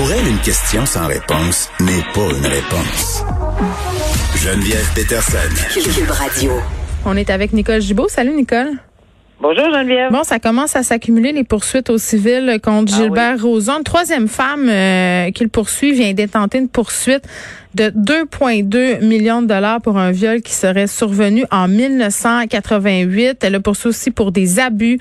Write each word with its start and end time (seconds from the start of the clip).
Pour 0.00 0.10
elle, 0.12 0.26
une 0.28 0.38
question 0.38 0.86
sans 0.86 1.08
réponse 1.08 1.68
n'est 1.78 2.02
pas 2.14 2.34
une 2.34 2.46
réponse. 2.46 3.22
Geneviève 4.34 4.90
Peterson. 4.94 5.36
Cube 5.74 6.10
Radio. 6.10 6.52
On 7.04 7.14
est 7.18 7.28
avec 7.28 7.52
Nicole 7.52 7.82
Gibault. 7.82 8.08
Salut 8.08 8.32
Nicole. 8.32 8.78
Bonjour 9.42 9.72
Geneviève. 9.72 10.12
Bon, 10.12 10.22
ça 10.22 10.38
commence 10.38 10.76
à 10.76 10.82
s'accumuler 10.82 11.32
les 11.32 11.44
poursuites 11.44 11.88
au 11.88 11.96
civil 11.96 12.58
contre 12.62 12.92
Ah 12.94 12.96
Gilbert 13.02 13.42
Rozon. 13.42 13.78
Une 13.78 13.84
troisième 13.84 14.28
femme 14.28 14.68
euh, 14.68 15.30
qu'il 15.30 15.48
poursuit 15.48 15.92
vient 15.92 16.12
d'intenter 16.12 16.58
une 16.58 16.68
poursuite 16.68 17.22
de 17.74 17.84
2,2 17.84 19.02
millions 19.02 19.40
de 19.40 19.46
dollars 19.46 19.80
pour 19.80 19.96
un 19.96 20.10
viol 20.10 20.42
qui 20.42 20.52
serait 20.52 20.86
survenu 20.88 21.44
en 21.50 21.68
1988. 21.68 23.38
Elle 23.42 23.52
le 23.54 23.60
poursuit 23.60 23.88
aussi 23.88 24.10
pour 24.10 24.30
des 24.30 24.60
abus, 24.60 24.98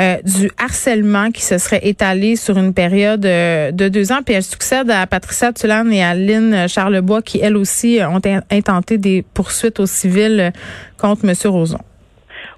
euh, 0.00 0.16
du 0.24 0.50
harcèlement 0.56 1.30
qui 1.30 1.42
se 1.42 1.58
serait 1.58 1.80
étalé 1.86 2.36
sur 2.36 2.56
une 2.56 2.72
période 2.72 3.26
euh, 3.26 3.72
de 3.72 3.88
deux 3.90 4.10
ans. 4.10 4.20
Puis 4.24 4.34
elle 4.34 4.42
succède 4.42 4.90
à 4.90 5.06
Patricia 5.06 5.52
Tulane 5.52 5.92
et 5.92 6.02
à 6.02 6.14
Lynn 6.14 6.66
Charlebois 6.66 7.20
qui, 7.20 7.40
elles 7.42 7.58
aussi, 7.58 7.98
ont 8.08 8.20
in- 8.24 8.40
intenté 8.50 8.96
des 8.96 9.22
poursuites 9.34 9.80
au 9.80 9.86
civil 9.86 10.50
contre 10.96 11.26
M. 11.28 11.34
Rozon. 11.44 11.78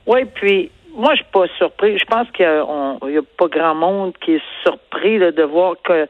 Oui, 0.07 0.21
puis 0.35 0.71
moi, 0.95 1.11
je 1.13 1.23
suis 1.23 1.33
pas 1.33 1.47
surpris. 1.59 1.99
Je 1.99 2.05
pense 2.05 2.31
qu'il 2.31 2.47
n'y 2.47 3.19
a 3.19 3.23
pas 3.37 3.49
grand 3.49 3.75
monde 3.75 4.15
qui 4.21 4.35
est 4.35 4.43
surpris 4.63 5.19
là, 5.19 5.33
de 5.33 5.43
voir 5.43 5.75
que 5.83 6.07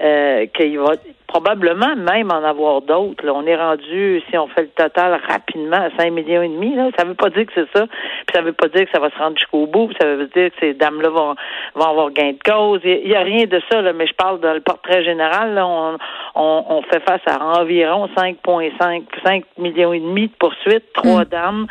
euh, 0.00 0.46
qu'il 0.46 0.78
va 0.80 0.94
probablement 1.28 1.94
même 1.94 2.30
en 2.30 2.42
avoir 2.44 2.82
d'autres. 2.82 3.24
là. 3.24 3.32
On 3.34 3.46
est 3.46 3.56
rendu, 3.56 4.20
si 4.28 4.36
on 4.36 4.48
fait 4.48 4.62
le 4.62 4.68
total 4.68 5.20
rapidement, 5.28 5.76
à 5.76 5.90
5 5.96 6.12
millions 6.12 6.42
et 6.42 6.48
demi. 6.48 6.74
Là. 6.74 6.90
Ça 6.98 7.04
veut 7.04 7.14
pas 7.14 7.30
dire 7.30 7.46
que 7.46 7.52
c'est 7.54 7.78
ça. 7.78 7.86
Puis 7.86 8.34
ça 8.34 8.42
veut 8.42 8.52
pas 8.52 8.68
dire 8.68 8.84
que 8.84 8.90
ça 8.92 8.98
va 8.98 9.10
se 9.10 9.16
rendre 9.16 9.36
jusqu'au 9.36 9.66
bout. 9.66 9.86
Puis 9.86 9.96
ça 10.00 10.06
veut 10.08 10.26
dire 10.26 10.50
que 10.50 10.56
ces 10.60 10.74
dames-là 10.74 11.08
vont, 11.08 11.34
vont 11.74 11.86
avoir 11.86 12.10
gain 12.10 12.32
de 12.32 12.38
cause. 12.44 12.80
Il 12.84 13.06
n'y 13.06 13.14
a 13.14 13.20
rien 13.20 13.44
de 13.44 13.62
ça, 13.70 13.80
là, 13.80 13.92
mais 13.92 14.06
je 14.06 14.14
parle 14.14 14.40
dans 14.40 14.52
le 14.52 14.60
portrait 14.60 15.04
général. 15.04 15.54
Là, 15.54 15.66
on, 15.66 15.96
on, 16.34 16.64
on 16.68 16.82
fait 16.82 17.00
face 17.00 17.22
à 17.26 17.42
environ 17.60 18.08
5,5 18.16 19.04
5 19.24 19.44
millions 19.58 19.92
et 19.92 20.00
demi 20.00 20.28
de 20.28 20.34
poursuites, 20.38 20.92
trois 20.92 21.24
dames. 21.24 21.66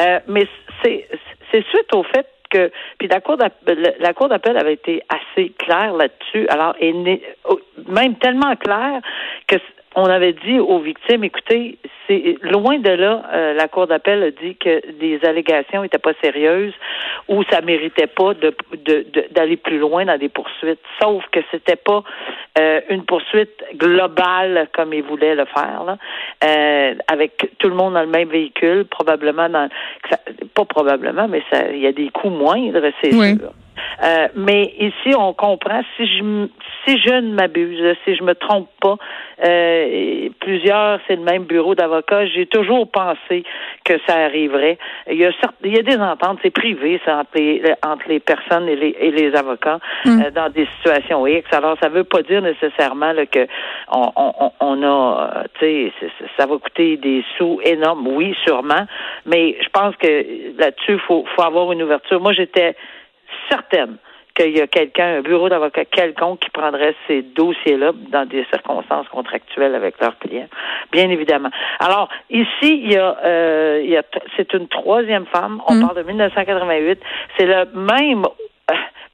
Euh, 0.00 0.20
mais 0.28 0.46
c'est 0.84 1.08
c'est 1.52 1.64
suite 1.68 1.94
au 1.94 2.02
fait 2.02 2.26
que 2.50 2.70
puis 2.98 3.06
la 3.08 3.20
cour 3.20 3.36
d'appel 3.36 3.94
la 4.00 4.12
cour 4.12 4.28
d'appel 4.28 4.56
avait 4.56 4.72
été 4.74 5.02
assez 5.08 5.50
claire 5.58 5.92
là-dessus 5.94 6.48
alors 6.48 6.74
et 6.80 6.92
même 7.88 8.16
tellement 8.16 8.56
claire 8.56 9.00
que 9.46 9.56
on 9.96 10.04
avait 10.04 10.34
dit 10.34 10.60
aux 10.60 10.78
victimes, 10.78 11.24
écoutez, 11.24 11.76
c'est 12.06 12.36
loin 12.42 12.78
de 12.78 12.90
là, 12.90 13.24
euh, 13.32 13.54
la 13.54 13.66
cour 13.66 13.88
d'appel 13.88 14.22
a 14.22 14.30
dit 14.30 14.54
que 14.54 14.80
les 15.00 15.18
allégations 15.24 15.82
étaient 15.82 15.98
pas 15.98 16.12
sérieuses 16.22 16.74
ou 17.26 17.42
ça 17.50 17.60
méritait 17.60 18.06
pas 18.06 18.34
de 18.34 18.54
de- 18.86 19.04
d'aller 19.32 19.56
plus 19.56 19.78
loin 19.78 20.04
dans 20.04 20.16
des 20.16 20.28
poursuites. 20.28 20.78
Sauf 21.02 21.24
que 21.32 21.40
c'était 21.50 21.74
pas 21.74 22.04
euh, 22.60 22.80
une 22.88 23.04
poursuite 23.04 23.64
globale 23.74 24.68
comme 24.72 24.94
ils 24.94 25.02
voulaient 25.02 25.34
le 25.34 25.46
faire, 25.46 25.82
là, 25.84 25.96
euh, 26.44 26.94
avec 27.10 27.50
tout 27.58 27.68
le 27.68 27.74
monde 27.74 27.94
dans 27.94 28.02
le 28.02 28.06
même 28.06 28.28
véhicule, 28.28 28.84
probablement 28.84 29.48
dans 29.48 29.68
ça- 30.08 30.18
pas 30.54 30.64
probablement, 30.64 31.26
mais 31.28 31.42
ça 31.52 31.68
il 31.72 31.80
y 31.80 31.86
a 31.86 31.92
des 31.92 32.08
coûts 32.10 32.30
moindres, 32.30 32.80
c'est 33.02 33.14
Oui. 33.14 33.36
sûr. 33.38 33.52
Euh, 34.02 34.28
mais 34.34 34.72
ici, 34.78 35.14
on 35.16 35.32
comprend, 35.34 35.82
si 35.96 36.06
je 36.06 36.46
si 36.86 36.98
je 36.98 37.12
ne 37.12 37.34
m'abuse, 37.34 37.94
si 38.04 38.14
je 38.16 38.22
me 38.22 38.34
trompe 38.34 38.70
pas, 38.80 38.96
euh, 39.44 40.28
plusieurs, 40.40 40.98
c'est 41.06 41.16
le 41.16 41.22
même 41.22 41.44
bureau 41.44 41.74
d'avocats, 41.74 42.24
j'ai 42.26 42.46
toujours 42.46 42.90
pensé 42.90 43.44
que 43.84 43.94
ça 44.06 44.16
arriverait. 44.16 44.78
Il 45.10 45.18
y 45.18 45.26
a, 45.26 45.32
certes- 45.40 45.56
il 45.62 45.76
y 45.76 45.78
a 45.78 45.82
des 45.82 45.98
ententes, 45.98 46.38
c'est 46.42 46.50
privé, 46.50 46.98
ça, 47.04 47.18
entre 47.18 47.30
les, 47.34 47.62
entre 47.84 48.08
les 48.08 48.20
personnes 48.20 48.68
et 48.68 48.76
les, 48.76 48.96
et 48.98 49.10
les 49.10 49.34
avocats 49.36 49.78
euh, 50.06 50.30
dans 50.30 50.48
des 50.50 50.66
situations 50.78 51.26
X. 51.26 51.46
Alors, 51.52 51.76
ça 51.82 51.90
veut 51.90 52.04
pas 52.04 52.22
dire 52.22 52.40
nécessairement 52.40 53.12
là, 53.12 53.26
que 53.26 53.46
on, 53.92 54.10
on, 54.16 54.52
on 54.60 54.82
a, 54.82 55.30
euh, 55.36 55.42
tu 55.58 55.66
sais, 55.66 55.92
c'est- 56.00 56.10
c'est- 56.18 56.30
ça 56.38 56.46
va 56.46 56.56
coûter 56.56 56.96
des 56.96 57.22
sous 57.36 57.60
énormes. 57.64 58.06
Oui, 58.08 58.34
sûrement, 58.44 58.86
mais 59.26 59.56
je 59.62 59.68
pense 59.68 59.94
que 59.96 60.58
là-dessus, 60.58 60.98
faut, 61.06 61.24
faut 61.36 61.42
avoir 61.42 61.70
une 61.72 61.82
ouverture. 61.82 62.20
Moi, 62.20 62.32
j'étais 62.32 62.74
certaine 63.50 63.96
qu'il 64.34 64.56
y 64.56 64.60
a 64.60 64.66
quelqu'un, 64.66 65.18
un 65.18 65.20
bureau 65.22 65.48
d'avocat 65.48 65.84
quelconque 65.84 66.40
qui 66.40 66.50
prendrait 66.50 66.94
ces 67.06 67.22
dossiers-là 67.22 67.92
dans 68.10 68.26
des 68.26 68.44
circonstances 68.52 69.08
contractuelles 69.08 69.74
avec 69.74 70.00
leurs 70.00 70.18
clients, 70.18 70.48
bien 70.92 71.10
évidemment. 71.10 71.50
Alors, 71.80 72.08
ici, 72.30 72.48
il 72.62 72.92
y 72.92 72.96
a, 72.96 73.16
euh, 73.24 73.80
il 73.82 73.90
y 73.90 73.96
a 73.96 74.02
c'est 74.36 74.52
une 74.54 74.68
troisième 74.68 75.26
femme, 75.26 75.60
on 75.66 75.80
parle 75.80 75.96
de 75.96 76.02
1988, 76.02 77.00
c'est 77.36 77.46
le 77.46 77.64
même 77.74 78.24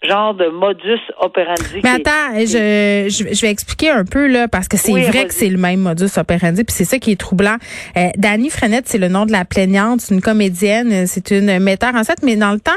genre 0.02 0.34
de 0.34 0.46
modus 0.48 1.00
operandi. 1.20 1.80
Mais 1.82 1.90
est- 1.90 2.06
attends, 2.06 2.38
je, 2.38 3.06
je, 3.08 3.34
je 3.34 3.40
vais 3.40 3.50
expliquer 3.50 3.90
un 3.90 4.04
peu 4.04 4.26
là 4.28 4.46
parce 4.46 4.68
que 4.68 4.76
c'est 4.76 4.92
Oui, 4.92 5.02
vrai 5.04 5.26
que 5.26 5.34
c'est 5.34 5.48
le 5.48 5.58
même 5.58 5.80
modus 5.80 6.16
operandi 6.18 6.64
puis 6.64 6.74
c'est 6.74 6.84
ça 6.84 6.98
qui 6.98 7.12
est 7.12 7.16
troublant. 7.20 7.56
Euh, 7.96 8.08
Dani 8.16 8.50
Frenette, 8.50 8.88
c'est 8.88 8.98
le 8.98 9.08
nom 9.08 9.26
de 9.26 9.32
la 9.32 9.44
plaignante, 9.44 10.00
c'est 10.02 10.14
une 10.14 10.20
comédienne, 10.20 10.92
euh, 10.92 11.04
c'est 11.06 11.30
une 11.30 11.58
metteur 11.60 11.94
en 11.94 12.04
scène, 12.04 12.16
mais 12.22 12.36
dans 12.36 12.52
le 12.52 12.60
temps 12.60 12.70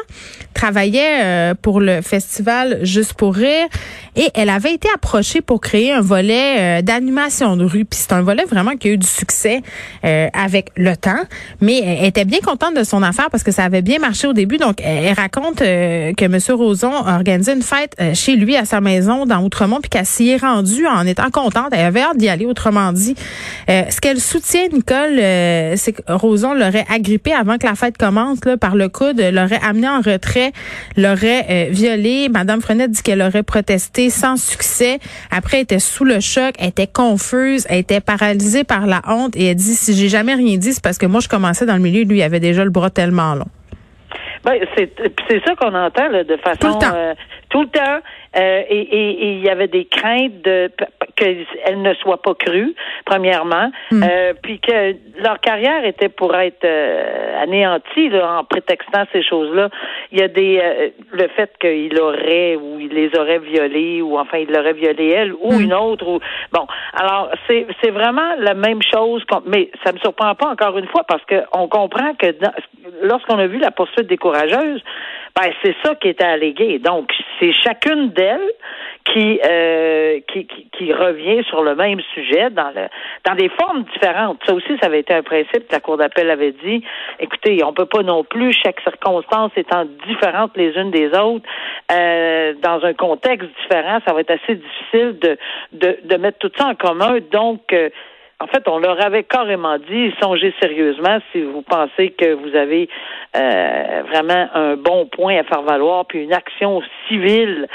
travaillait 0.54 1.24
euh, 1.24 1.54
pour 1.62 1.80
le 1.80 2.02
festival 2.02 2.80
Juste 2.84 3.14
pour 3.14 3.36
rire 3.36 3.68
et 4.16 4.30
elle 4.34 4.50
avait 4.50 4.74
été 4.74 4.88
approchée 4.94 5.42
pour 5.42 5.62
créer 5.62 5.92
un 5.94 6.02
volet 6.02 6.80
euh, 6.80 6.82
d'animation 6.82 7.56
de 7.56 7.64
rue 7.66 7.86
puis 7.86 8.00
c'est 8.00 8.14
un 8.14 8.22
volet 8.22 8.44
vraiment 8.46 8.76
qui 8.76 8.90
a 8.90 8.92
eu 8.92 8.98
du 8.98 9.08
succès 9.08 9.62
euh, 10.04 10.28
avec 10.34 10.72
le 10.76 10.96
temps, 10.98 11.22
mais 11.62 11.80
elle 11.80 12.06
était 12.06 12.26
bien 12.26 12.40
contente 12.40 12.76
de 12.76 12.84
son 12.84 13.04
affaire 13.04 13.30
parce 13.30 13.44
que 13.44 13.52
ça 13.52 13.64
avait 13.64 13.82
bien 13.82 14.00
marché 14.00 14.28
au 14.28 14.34
début 14.34 14.58
donc 14.58 14.82
elle, 14.84 15.14
raconte 15.14 15.62
euh, 15.62 16.14
que 16.14 16.26
monsieur 16.26 16.56
Roson 16.56 16.92
a 17.10 17.16
organisé 17.16 17.54
une 17.54 17.62
fête 17.62 17.94
euh, 18.00 18.14
chez 18.14 18.36
lui 18.36 18.56
à 18.56 18.66
sa 18.66 18.82
maison 18.82 19.26
dans 19.26 19.44
Outremont 19.44 19.80
puis 19.82 19.90
qu'elle 19.90 20.06
s'y 20.06 20.30
est 20.30 20.38
rendue 20.38 20.88
en 20.88 21.06
étant 21.06 21.30
contente. 21.30 21.70
Elle 21.72 21.86
avait 21.86 22.02
hâte 22.02 22.18
d'y 22.18 22.30
aller, 22.30 22.46
autrement 22.46 22.94
dit. 22.94 23.16
Euh, 23.70 23.84
ce 23.90 24.00
qu'elle 24.00 24.20
soutient, 24.20 24.68
Nicole, 24.72 25.20
euh, 25.20 25.74
c'est 25.76 25.94
que 25.94 26.02
Roson 26.08 26.54
l'aurait 26.54 26.86
agrippée 26.90 27.34
avant 27.34 27.58
que 27.58 27.66
la 27.66 27.76
fête 27.76 27.98
commence 27.98 28.44
là, 28.46 28.58
par 28.58 28.76
le 28.76 28.90
coude, 28.90 29.20
l'aurait 29.20 29.60
amenée 29.62 29.90
en 29.90 30.02
retrait, 30.02 30.52
l'aurait 30.98 31.46
euh, 31.50 31.68
violée. 31.72 32.30
Madame 32.30 32.62
Frenette 32.62 32.92
dit 32.92 33.02
qu'elle 33.02 33.22
aurait 33.22 33.44
protesté 33.44 34.10
sans 34.10 34.38
succès. 34.38 35.00
Après, 35.32 35.58
elle 35.58 35.64
était 35.64 35.80
sous 35.80 36.06
le 36.06 36.20
choc, 36.20 36.56
elle 36.60 36.70
était 36.70 36.88
confuse, 36.88 37.66
elle 37.70 37.80
était 37.80 38.02
paralysée 38.02 38.64
par 38.64 38.86
la 38.88 39.02
honte 39.08 39.36
et 39.36 39.46
elle 39.46 39.56
dit 39.56 39.76
si 39.76 39.94
j'ai 39.96 40.10
jamais 40.10 40.36
rien 40.36 40.58
dit, 40.58 40.74
c'est 40.74 40.84
parce 40.84 40.98
que 40.98 41.06
moi 41.06 41.20
je 41.20 41.28
commençais 41.28 41.66
dans 41.66 41.76
le 41.76 41.82
milieu, 41.82 42.04
lui 42.04 42.20
il 42.20 42.24
avait 42.24 42.40
déjà 42.40 42.64
le 42.64 42.70
bras 42.70 42.90
tellement 42.90 43.36
long. 43.36 43.48
Ben, 44.44 44.60
c'est 44.78 44.92
c'est 45.28 45.44
ça 45.46 45.56
qu'on 45.56 45.74
entend 45.76 46.08
là, 46.10 46.24
de 46.24 46.38
façon 46.38 46.60
Tout 46.60 46.68
le 46.68 46.80
temps. 46.80 46.96
euh, 46.96 47.14
tout 47.50 47.62
le 47.62 47.68
temps. 47.70 48.00
Euh, 48.38 48.62
et 48.70 48.80
et- 48.82 49.12
et 49.24 49.32
il 49.38 49.44
y 49.44 49.50
avait 49.50 49.68
des 49.68 49.86
craintes 49.86 50.42
de 50.44 50.70
qu'elles 51.16 51.46
ne 51.82 51.94
soient 51.96 52.22
pas 52.22 52.36
crues, 52.36 52.76
premièrement, 53.06 53.72
Hmm. 53.92 54.04
euh, 54.04 54.34
puis 54.42 54.60
que 54.60 54.96
leur 55.24 55.40
carrière 55.42 55.84
était 55.84 56.10
pour 56.10 56.36
être 56.36 56.64
euh, 56.64 57.42
anéantie 57.44 58.10
là, 58.10 58.40
en 58.40 58.44
prétextant 58.44 59.04
ces 59.12 59.24
choses-là. 59.24 59.70
Il 60.12 60.20
y 60.20 60.22
a 60.22 60.28
des 60.28 60.60
euh, 60.64 60.90
le 61.12 61.28
fait 61.30 61.52
qu'il 61.60 62.00
aurait 62.00 62.56
ou 62.56 62.80
il 62.80 62.90
les 62.90 63.10
aurait 63.18 63.40
violées 63.40 64.02
ou 64.02 64.18
enfin 64.20 64.38
il 64.38 64.50
l'aurait 64.54 64.74
violée 64.74 65.10
elle 65.10 65.34
ou 65.34 65.52
Hmm. 65.52 65.62
une 65.62 65.74
autre 65.74 66.08
ou 66.08 66.20
bon. 66.52 66.68
Alors 66.94 67.32
c'est 67.48 67.66
c'est 67.82 67.92
vraiment 67.92 68.36
la 68.38 68.54
même 68.54 68.82
chose. 68.84 69.24
qu'on- 69.26 69.42
mais 69.48 69.70
ça 69.84 69.92
me 69.92 69.98
surprend 69.98 70.36
pas 70.36 70.48
encore 70.50 70.78
une 70.78 70.88
fois 70.88 71.04
parce 71.08 71.24
que 71.26 71.42
on 71.54 71.68
comprend 71.68 72.14
que 72.14 72.28
dans- 72.40 72.54
lorsqu'on 73.04 73.40
a 73.40 73.48
vu 73.48 73.58
la 73.58 73.72
poursuite 73.72 74.08
des 74.08 74.18
courageuses, 74.18 74.82
ben 75.36 75.52
c'est 75.64 75.76
ça 75.84 75.96
qui 75.96 76.10
était 76.10 76.24
allégué. 76.24 76.80
Donc 76.80 77.12
c'est 77.40 77.52
chacune 77.54 78.10
d'elles 78.10 78.52
qui, 79.06 79.40
euh, 79.44 80.20
qui, 80.32 80.46
qui 80.46 80.70
qui 80.72 80.94
revient 80.94 81.44
sur 81.46 81.64
le 81.64 81.76
même 81.76 82.00
sujet 82.14 82.50
dans 82.50 82.70
le 82.76 82.88
dans 83.26 83.36
des 83.36 83.50
formes 83.50 83.84
différentes. 83.94 84.40
Ça 84.46 84.54
aussi, 84.54 84.78
ça 84.82 84.88
avait 84.88 85.00
été 85.00 85.14
un 85.14 85.24
principe 85.24 85.68
que 85.68 85.72
la 85.72 85.80
Cour 85.80 85.98
d'appel 85.98 86.30
avait 86.30 86.54
dit. 86.64 86.84
Écoutez, 87.20 87.64
on 87.64 87.74
peut 87.74 87.86
pas 87.86 88.04
non 88.04 88.24
plus 88.24 88.54
chaque 88.54 88.80
circonstance 88.82 89.52
étant 89.56 89.86
différente 90.08 90.52
les 90.56 90.72
unes 90.76 90.92
des 90.92 91.08
autres 91.18 91.46
euh, 91.92 92.54
dans 92.62 92.84
un 92.84 92.94
contexte 92.94 93.50
différent, 93.62 94.00
ça 94.06 94.14
va 94.14 94.22
être 94.22 94.32
assez 94.32 94.56
difficile 94.56 95.18
de 95.20 95.38
de, 95.74 95.98
de 96.04 96.16
mettre 96.18 96.38
tout 96.40 96.52
ça 96.58 96.68
en 96.68 96.76
commun. 96.76 97.18
Donc 97.32 97.74
euh, 97.74 97.90
en 98.42 98.48
fait, 98.48 98.68
on 98.68 98.80
leur 98.80 99.04
avait 99.04 99.24
carrément 99.24 99.78
dit, 99.78 100.14
songez 100.22 100.54
sérieusement 100.62 101.20
si 101.32 101.42
vous 101.42 101.62
pensez 101.62 102.12
que 102.12 102.34
vous 102.34 102.56
avez 102.56 102.88
euh, 103.36 104.04
vraiment 104.10 104.48
un 104.54 104.76
bon 104.78 105.08
point 105.08 105.38
à 105.38 105.44
faire 105.44 105.62
valoir, 105.62 106.06
puis 106.06 106.24
une 106.24 106.34
action 106.34 106.82
civile 107.08 107.68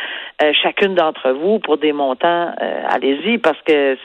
euh, 0.42 0.52
chacune 0.62 0.94
d'entre 0.94 1.32
vous 1.32 1.58
pour 1.58 1.76
des 1.76 1.92
montants, 1.92 2.54
euh, 2.60 2.82
allez-y, 2.88 3.36
parce 3.38 3.60
que 3.62 3.98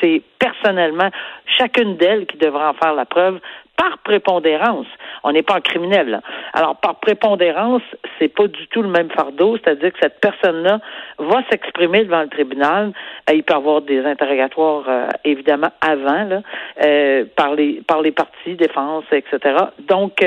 c'est 0.00 0.22
personnellement 0.40 1.10
chacune 1.56 1.96
d'elles 1.96 2.26
qui 2.26 2.36
devra 2.36 2.70
en 2.70 2.74
faire 2.74 2.94
la 2.94 3.04
preuve 3.04 3.38
par 3.76 3.98
prépondérance. 3.98 4.86
On 5.22 5.32
n'est 5.32 5.42
pas 5.42 5.56
en 5.56 5.60
criminel. 5.60 6.08
Là. 6.08 6.20
Alors, 6.52 6.76
par 6.76 6.96
prépondérance, 6.96 7.82
c'est 8.18 8.28
pas 8.28 8.46
du 8.46 8.66
tout 8.68 8.82
le 8.82 8.88
même 8.88 9.10
fardeau, 9.10 9.56
c'est-à-dire 9.56 9.92
que 9.92 9.98
cette 10.00 10.20
personne-là 10.20 10.80
va 11.18 11.42
s'exprimer 11.50 12.04
devant 12.04 12.22
le 12.22 12.28
tribunal. 12.28 12.92
Euh, 13.30 13.34
il 13.34 13.42
peut 13.42 13.54
avoir 13.54 13.82
des 13.82 14.04
interrogatoires, 14.04 14.84
euh, 14.88 15.08
évidemment, 15.24 15.70
avant, 15.80 16.24
là, 16.24 16.42
euh, 16.82 17.24
par 17.36 17.54
les 17.54 17.82
par 17.86 18.02
les 18.02 18.12
parties, 18.12 18.54
défense, 18.54 19.04
etc. 19.12 19.56
Donc, 19.80 20.22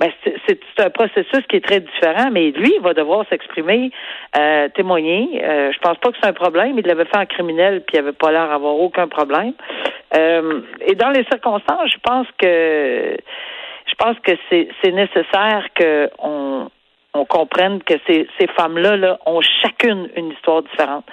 ben, 0.00 0.10
c'est 0.24 0.58
un 0.78 0.88
processus 0.88 1.46
qui 1.46 1.56
est 1.56 1.64
très 1.64 1.80
différent, 1.80 2.30
mais 2.32 2.52
lui, 2.52 2.72
il 2.76 2.80
va 2.80 2.94
devoir 2.94 3.26
s'exprimer, 3.28 3.90
euh, 4.34 4.68
témoigner. 4.70 5.42
Euh, 5.44 5.70
je 5.72 5.78
pense 5.80 5.98
pas 5.98 6.10
que 6.10 6.16
c'est 6.22 6.28
un 6.28 6.32
problème. 6.32 6.78
Il 6.78 6.86
l'avait 6.86 7.04
fait 7.04 7.18
en 7.18 7.26
criminel, 7.26 7.82
puis 7.82 7.96
il 7.96 7.98
avait 7.98 8.12
pas 8.12 8.32
l'air 8.32 8.48
d'avoir 8.48 8.76
aucun 8.76 9.08
problème. 9.08 9.52
Euh, 10.16 10.62
et 10.86 10.94
dans 10.94 11.10
les 11.10 11.24
circonstances, 11.24 11.90
je 11.92 11.98
pense 12.02 12.26
que 12.38 13.16
je 13.86 13.94
pense 13.98 14.16
que 14.20 14.32
c'est 14.50 14.92
nécessaire 14.92 15.66
qu'on 15.76 16.70
on 17.12 17.24
comprenne 17.26 17.82
que 17.82 17.94
ces, 18.06 18.26
ces 18.38 18.46
femmes-là 18.46 18.96
là, 18.96 19.18
ont 19.26 19.40
chacune 19.40 20.08
une 20.16 20.30
histoire 20.30 20.62
différente. 20.62 21.04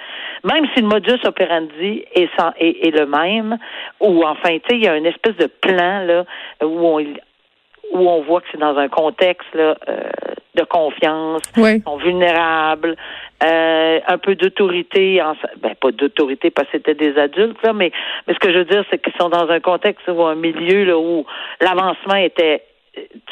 Même 0.44 0.64
si 0.74 0.80
le 0.80 0.86
modus 0.86 1.18
operandi 1.24 2.04
est, 2.14 2.28
sans, 2.38 2.52
est, 2.56 2.86
est 2.86 2.96
le 2.96 3.04
même, 3.06 3.58
ou 4.00 4.24
enfin, 4.24 4.58
tu 4.58 4.70
sais, 4.70 4.76
il 4.76 4.84
y 4.84 4.88
a 4.88 4.96
une 4.96 5.06
espèce 5.06 5.36
de 5.36 5.46
plan 5.46 6.04
là 6.04 6.24
où 6.62 6.86
on, 6.86 7.04
où 7.92 8.08
on 8.08 8.22
voit 8.22 8.40
que 8.40 8.46
c'est 8.52 8.58
dans 8.58 8.76
un 8.76 8.88
contexte 8.88 9.52
là, 9.54 9.76
euh, 9.88 10.10
de 10.54 10.64
confiance, 10.64 11.42
oui. 11.56 11.80
sont 11.82 11.96
vulnérables, 11.98 12.96
euh, 13.44 14.00
un 14.06 14.18
peu 14.18 14.34
d'autorité, 14.34 15.22
en, 15.22 15.34
ben 15.60 15.74
pas 15.80 15.92
d'autorité 15.92 16.50
parce 16.50 16.68
que 16.68 16.78
c'était 16.78 16.94
des 16.94 17.16
adultes 17.18 17.62
là, 17.62 17.72
mais 17.72 17.92
mais 18.26 18.34
ce 18.34 18.38
que 18.38 18.52
je 18.52 18.58
veux 18.58 18.64
dire 18.64 18.84
c'est 18.90 18.98
qu'ils 19.00 19.14
sont 19.20 19.28
dans 19.28 19.48
un 19.48 19.60
contexte 19.60 20.08
ou 20.08 20.22
un 20.24 20.34
milieu 20.34 20.84
là 20.84 20.98
où 20.98 21.24
l'avancement 21.60 22.16
était 22.16 22.64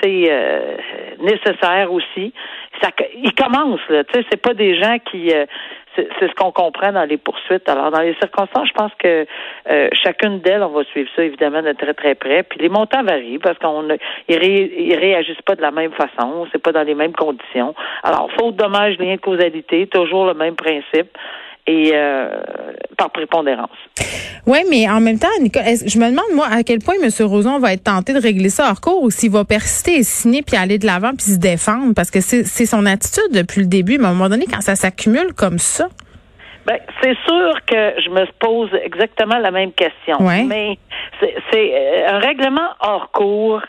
euh, 0.05 0.77
nécessaire 1.19 1.93
aussi. 1.93 2.33
Ça, 2.81 2.91
ils 3.17 3.35
commencent 3.35 3.89
là, 3.89 4.05
tu 4.05 4.15
sais, 4.15 4.27
c'est 4.31 4.41
pas 4.41 4.55
des 4.55 4.79
gens 4.81 4.99
qui 5.11 5.33
euh, 5.33 5.47
c'est 5.97 6.29
ce 6.29 6.35
qu'on 6.35 6.53
comprend 6.53 6.93
dans 6.93 7.05
les 7.05 7.17
poursuites. 7.17 7.69
Alors, 7.69 7.91
dans 7.91 8.01
les 8.01 8.15
circonstances, 8.15 8.69
je 8.69 8.73
pense 8.73 8.93
que 8.99 9.27
euh, 9.71 9.89
chacune 9.93 10.41
d'elles, 10.41 10.63
on 10.63 10.69
va 10.69 10.85
suivre 10.85 11.09
ça 11.17 11.23
évidemment 11.25 11.63
de 11.63 11.73
très 11.73 11.95
très 11.95 12.15
près. 12.15 12.43
Puis 12.43 12.59
les 12.61 12.69
montants 12.69 13.03
varient 13.03 13.39
parce 13.39 13.59
qu'on 13.59 13.89
ils, 14.29 14.39
ré, 14.39 14.97
réagissent 14.99 15.43
pas 15.43 15.55
de 15.55 15.63
la 15.63 15.71
même 15.71 15.93
façon, 15.93 16.47
c'est 16.53 16.63
pas 16.63 16.73
dans 16.73 16.83
les 16.83 16.95
mêmes 16.95 17.15
conditions. 17.15 17.75
Alors, 18.03 18.31
faute 18.39 18.57
dommage, 18.57 18.99
lien 18.99 19.15
de 19.15 19.21
causalité, 19.21 19.87
toujours 19.87 20.27
le 20.27 20.35
même 20.35 20.57
principe 20.57 21.17
et 21.67 21.91
euh, 21.93 22.29
par 22.97 23.11
prépondérance. 23.11 23.71
Oui, 24.47 24.59
mais 24.71 24.89
en 24.89 25.01
même 25.01 25.19
temps, 25.19 25.29
Nicole, 25.41 25.63
je 25.65 25.99
me 25.99 26.11
demande, 26.11 26.27
moi, 26.35 26.47
à 26.51 26.63
quel 26.63 26.79
point 26.79 26.95
M. 27.03 27.11
Roson 27.27 27.59
va 27.59 27.73
être 27.73 27.85
tenté 27.85 28.13
de 28.13 28.21
régler 28.21 28.49
ça 28.49 28.71
hors 28.71 28.81
cours 28.81 29.03
ou 29.03 29.11
s'il 29.11 29.33
va 29.33 29.45
persister 29.45 29.97
et 29.97 30.03
signer 30.03 30.43
puis 30.43 30.57
aller 30.57 30.79
de 30.79 30.87
l'avant 30.87 31.11
puis 31.11 31.27
se 31.27 31.39
défendre? 31.39 31.95
Parce 31.95 32.11
que 32.11 32.21
c'est 32.21 32.67
son 32.67 32.87
attitude 32.87 33.33
depuis 33.33 33.63
le 33.63 33.67
début. 33.67 33.99
Mais 33.99 34.07
à 34.07 34.11
un 34.11 34.15
moment 34.15 34.29
donné, 34.29 34.47
quand 34.47 34.61
ça 34.61 34.77
s'accumule 34.77 35.33
comme 35.35 35.59
ça. 35.59 35.89
Ben, 36.67 36.79
c'est 37.01 37.17
sûr 37.27 37.65
que 37.67 38.01
je 38.05 38.11
me 38.11 38.27
pose 38.41 38.71
exactement 38.85 39.39
la 39.39 39.51
même 39.51 39.73
question. 39.73 40.21
Ouais. 40.21 40.45
Mais 40.45 40.79
c'est 41.21 41.73
euh, 41.75 42.09
un 42.09 42.19
règlement 42.19 42.69
hors 42.81 43.11
cours 43.13 43.63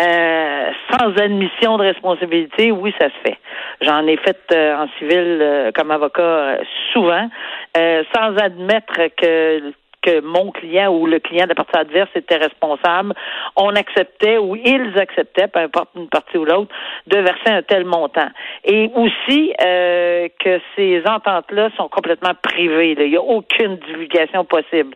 euh, 0.00 0.70
sans 0.90 1.16
admission 1.22 1.78
de 1.78 1.84
responsabilité, 1.84 2.72
oui, 2.72 2.92
ça 3.00 3.06
se 3.06 3.28
fait. 3.28 3.38
J'en 3.80 4.06
ai 4.06 4.16
fait 4.16 4.40
euh, 4.52 4.76
en 4.76 4.88
civil 4.98 5.38
euh, 5.40 5.70
comme 5.72 5.92
avocat 5.92 6.58
souvent, 6.92 7.28
sans 7.76 8.36
admettre 8.36 8.94
que 9.16 9.72
que 10.02 10.20
mon 10.20 10.50
client 10.50 10.92
ou 10.92 11.06
le 11.06 11.18
client 11.18 11.44
de 11.44 11.48
la 11.48 11.54
partie 11.54 11.78
adverse 11.78 12.10
était 12.14 12.36
responsable, 12.36 13.14
on 13.56 13.70
acceptait 13.74 14.36
ou 14.36 14.54
ils 14.54 14.98
acceptaient, 14.98 15.48
peu 15.48 15.60
importe 15.60 15.88
une 15.96 16.10
partie 16.10 16.36
ou 16.36 16.44
l'autre, 16.44 16.74
de 17.06 17.16
verser 17.20 17.48
un 17.48 17.62
tel 17.62 17.86
montant. 17.86 18.28
Et 18.64 18.90
aussi 18.94 19.54
que 19.58 20.60
ces 20.76 21.02
ententes-là 21.06 21.70
sont 21.78 21.88
complètement 21.88 22.34
privées. 22.42 22.94
Il 22.98 23.08
n'y 23.08 23.16
a 23.16 23.22
aucune 23.22 23.76
divulgation 23.76 24.44
possible 24.44 24.94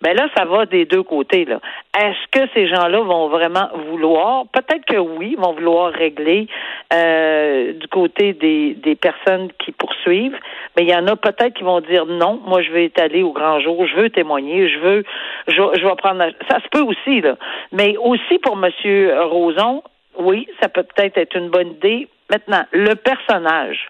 ben 0.00 0.16
là, 0.16 0.28
ça 0.36 0.44
va 0.44 0.66
des 0.66 0.84
deux 0.84 1.02
côtés. 1.02 1.44
Là. 1.44 1.60
Est-ce 1.98 2.30
que 2.30 2.48
ces 2.54 2.68
gens-là 2.68 3.00
vont 3.00 3.28
vraiment 3.28 3.68
vouloir? 3.88 4.44
Peut-être 4.52 4.84
que 4.84 4.96
oui, 4.96 5.36
vont 5.38 5.52
vouloir 5.52 5.92
régler 5.92 6.46
euh, 6.92 7.72
du 7.72 7.88
côté 7.88 8.32
des, 8.32 8.74
des 8.74 8.94
personnes 8.94 9.50
qui 9.58 9.72
poursuivent, 9.72 10.38
mais 10.76 10.84
il 10.84 10.88
y 10.88 10.94
en 10.94 11.06
a 11.08 11.16
peut-être 11.16 11.54
qui 11.54 11.64
vont 11.64 11.80
dire 11.80 12.06
non, 12.06 12.40
moi 12.46 12.62
je 12.62 12.70
vais 12.70 12.84
étaler 12.84 13.22
au 13.22 13.32
grand 13.32 13.60
jour, 13.60 13.86
je 13.86 13.96
veux 13.96 14.10
témoigner, 14.10 14.68
je 14.68 14.78
veux, 14.78 15.04
je, 15.48 15.54
je 15.54 15.86
vais 15.86 15.96
prendre. 15.96 16.24
Ça 16.48 16.60
se 16.60 16.68
peut 16.70 16.82
aussi 16.82 17.20
là, 17.20 17.36
mais 17.72 17.96
aussi 17.96 18.38
pour 18.38 18.56
Monsieur 18.56 19.20
Roson, 19.22 19.82
oui, 20.18 20.46
ça 20.60 20.68
peut 20.68 20.84
peut-être 20.84 21.18
être 21.18 21.36
une 21.36 21.48
bonne 21.48 21.72
idée. 21.72 22.08
Maintenant, 22.30 22.64
le 22.72 22.94
personnage. 22.94 23.88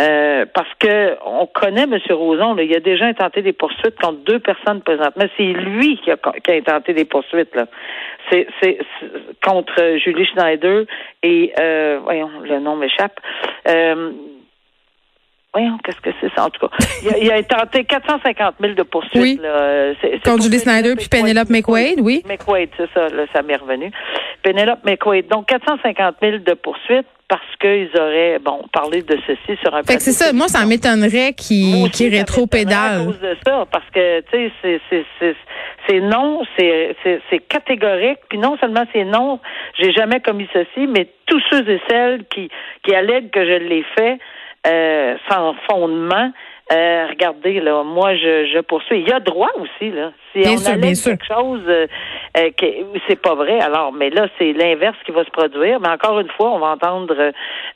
Euh, 0.00 0.46
parce 0.54 0.72
que 0.78 1.18
on 1.22 1.46
connaît 1.46 1.82
M. 1.82 1.98
Roson, 2.10 2.54
là, 2.54 2.62
il 2.62 2.74
a 2.74 2.80
déjà 2.80 3.04
intenté 3.04 3.42
des 3.42 3.52
poursuites 3.52 3.98
contre 4.00 4.20
deux 4.24 4.38
personnes 4.38 4.80
présentement. 4.80 5.24
C'est 5.36 5.52
lui 5.52 5.98
qui 5.98 6.10
a, 6.10 6.16
qui 6.16 6.50
a 6.50 6.54
intenté 6.54 6.94
des 6.94 7.04
poursuites. 7.04 7.54
Là. 7.54 7.66
C'est, 8.30 8.46
c'est, 8.62 8.78
contre 9.44 9.98
Julie 10.02 10.24
Schneider 10.24 10.84
et 11.22 11.52
euh, 11.58 12.00
voyons, 12.02 12.30
le 12.42 12.58
nom 12.60 12.76
m'échappe. 12.76 13.20
Euh, 13.68 14.12
Voyons, 15.54 15.76
qu'est-ce 15.84 16.00
que 16.00 16.08
c'est 16.18 16.32
ça, 16.34 16.46
en 16.46 16.48
tout 16.50 16.66
cas. 16.66 16.74
Il 17.02 17.12
a, 17.12 17.18
il 17.18 17.30
a 17.30 17.42
tenté 17.42 17.84
450 17.84 18.54
000 18.58 18.72
de 18.72 18.82
poursuites. 18.84 19.22
Oui. 19.22 19.38
Là. 19.42 19.92
C'est, 20.00 20.12
c'est 20.12 20.24
Contre 20.24 20.44
Julie 20.44 20.58
Snyder 20.58 20.94
puis 20.96 21.08
Penelope 21.08 21.50
McQuaid, 21.50 22.00
oui. 22.00 22.22
McQuaid, 22.26 22.70
c'est 22.78 22.88
ça, 22.94 23.08
là, 23.08 23.26
ça 23.34 23.42
m'est 23.42 23.56
revenu. 23.56 23.90
Penelope 24.42 24.82
McQuaid. 24.84 25.28
Donc, 25.28 25.46
450 25.48 26.16
000 26.22 26.38
de 26.38 26.54
poursuites 26.54 27.06
parce 27.32 27.56
qu'ils 27.58 27.88
auraient, 27.98 28.38
bon, 28.40 28.60
parlé 28.74 29.00
de 29.00 29.16
ceci 29.26 29.58
sur 29.62 29.74
un 29.74 29.82
Fait 29.84 29.96
que 29.96 30.02
c'est 30.02 30.12
ça. 30.12 30.34
Moi, 30.34 30.48
ça 30.48 30.66
m'étonnerait 30.66 31.32
qu'ils 31.32 31.90
qu 31.90 32.10
rétro-pédalent. 32.10 33.00
à 33.00 33.04
cause 33.06 33.20
de 33.20 33.36
ça, 33.42 33.64
parce 33.72 33.88
que, 33.88 34.20
tu 34.30 34.50
sais, 34.60 34.80
c'est, 34.90 35.34
c'est, 35.88 36.00
non, 36.00 36.42
c'est, 36.58 36.94
c'est, 37.02 37.38
catégorique. 37.48 38.18
Puis 38.28 38.36
non 38.36 38.58
seulement 38.58 38.84
c'est 38.92 39.04
non, 39.04 39.40
j'ai 39.80 39.92
jamais 39.92 40.20
commis 40.20 40.46
ceci, 40.52 40.86
mais 40.86 41.08
tous 41.24 41.40
ceux 41.48 41.66
et 41.70 41.80
celles 41.88 42.26
qui, 42.26 42.50
qui 42.84 42.94
allèguent 42.94 43.30
que 43.30 43.46
je 43.46 43.64
l'ai 43.66 43.84
fait, 43.96 44.18
euh, 44.66 45.16
sans 45.30 45.54
fondement. 45.70 46.32
Euh, 46.72 47.06
regardez, 47.10 47.60
là, 47.60 47.82
moi, 47.82 48.14
je, 48.14 48.46
je 48.54 48.60
poursuis. 48.60 49.00
Il 49.00 49.08
y 49.08 49.12
a 49.12 49.20
droit 49.20 49.50
aussi, 49.56 49.90
là. 49.90 50.12
Si 50.32 50.38
bien 50.38 50.52
on 50.52 50.56
sûr, 50.56 50.94
sûr. 50.94 51.10
quelque 51.12 51.26
chose 51.26 51.60
euh, 51.68 51.86
euh, 52.38 52.50
que 52.56 52.66
c'est 53.06 53.20
pas 53.20 53.34
vrai, 53.34 53.60
alors, 53.60 53.92
mais 53.92 54.08
là, 54.10 54.28
c'est 54.38 54.52
l'inverse 54.52 54.96
qui 55.04 55.12
va 55.12 55.24
se 55.24 55.30
produire. 55.30 55.80
Mais 55.80 55.88
encore 55.88 56.18
une 56.20 56.30
fois, 56.30 56.50
on 56.52 56.58
va 56.60 56.68
entendre, 56.68 57.14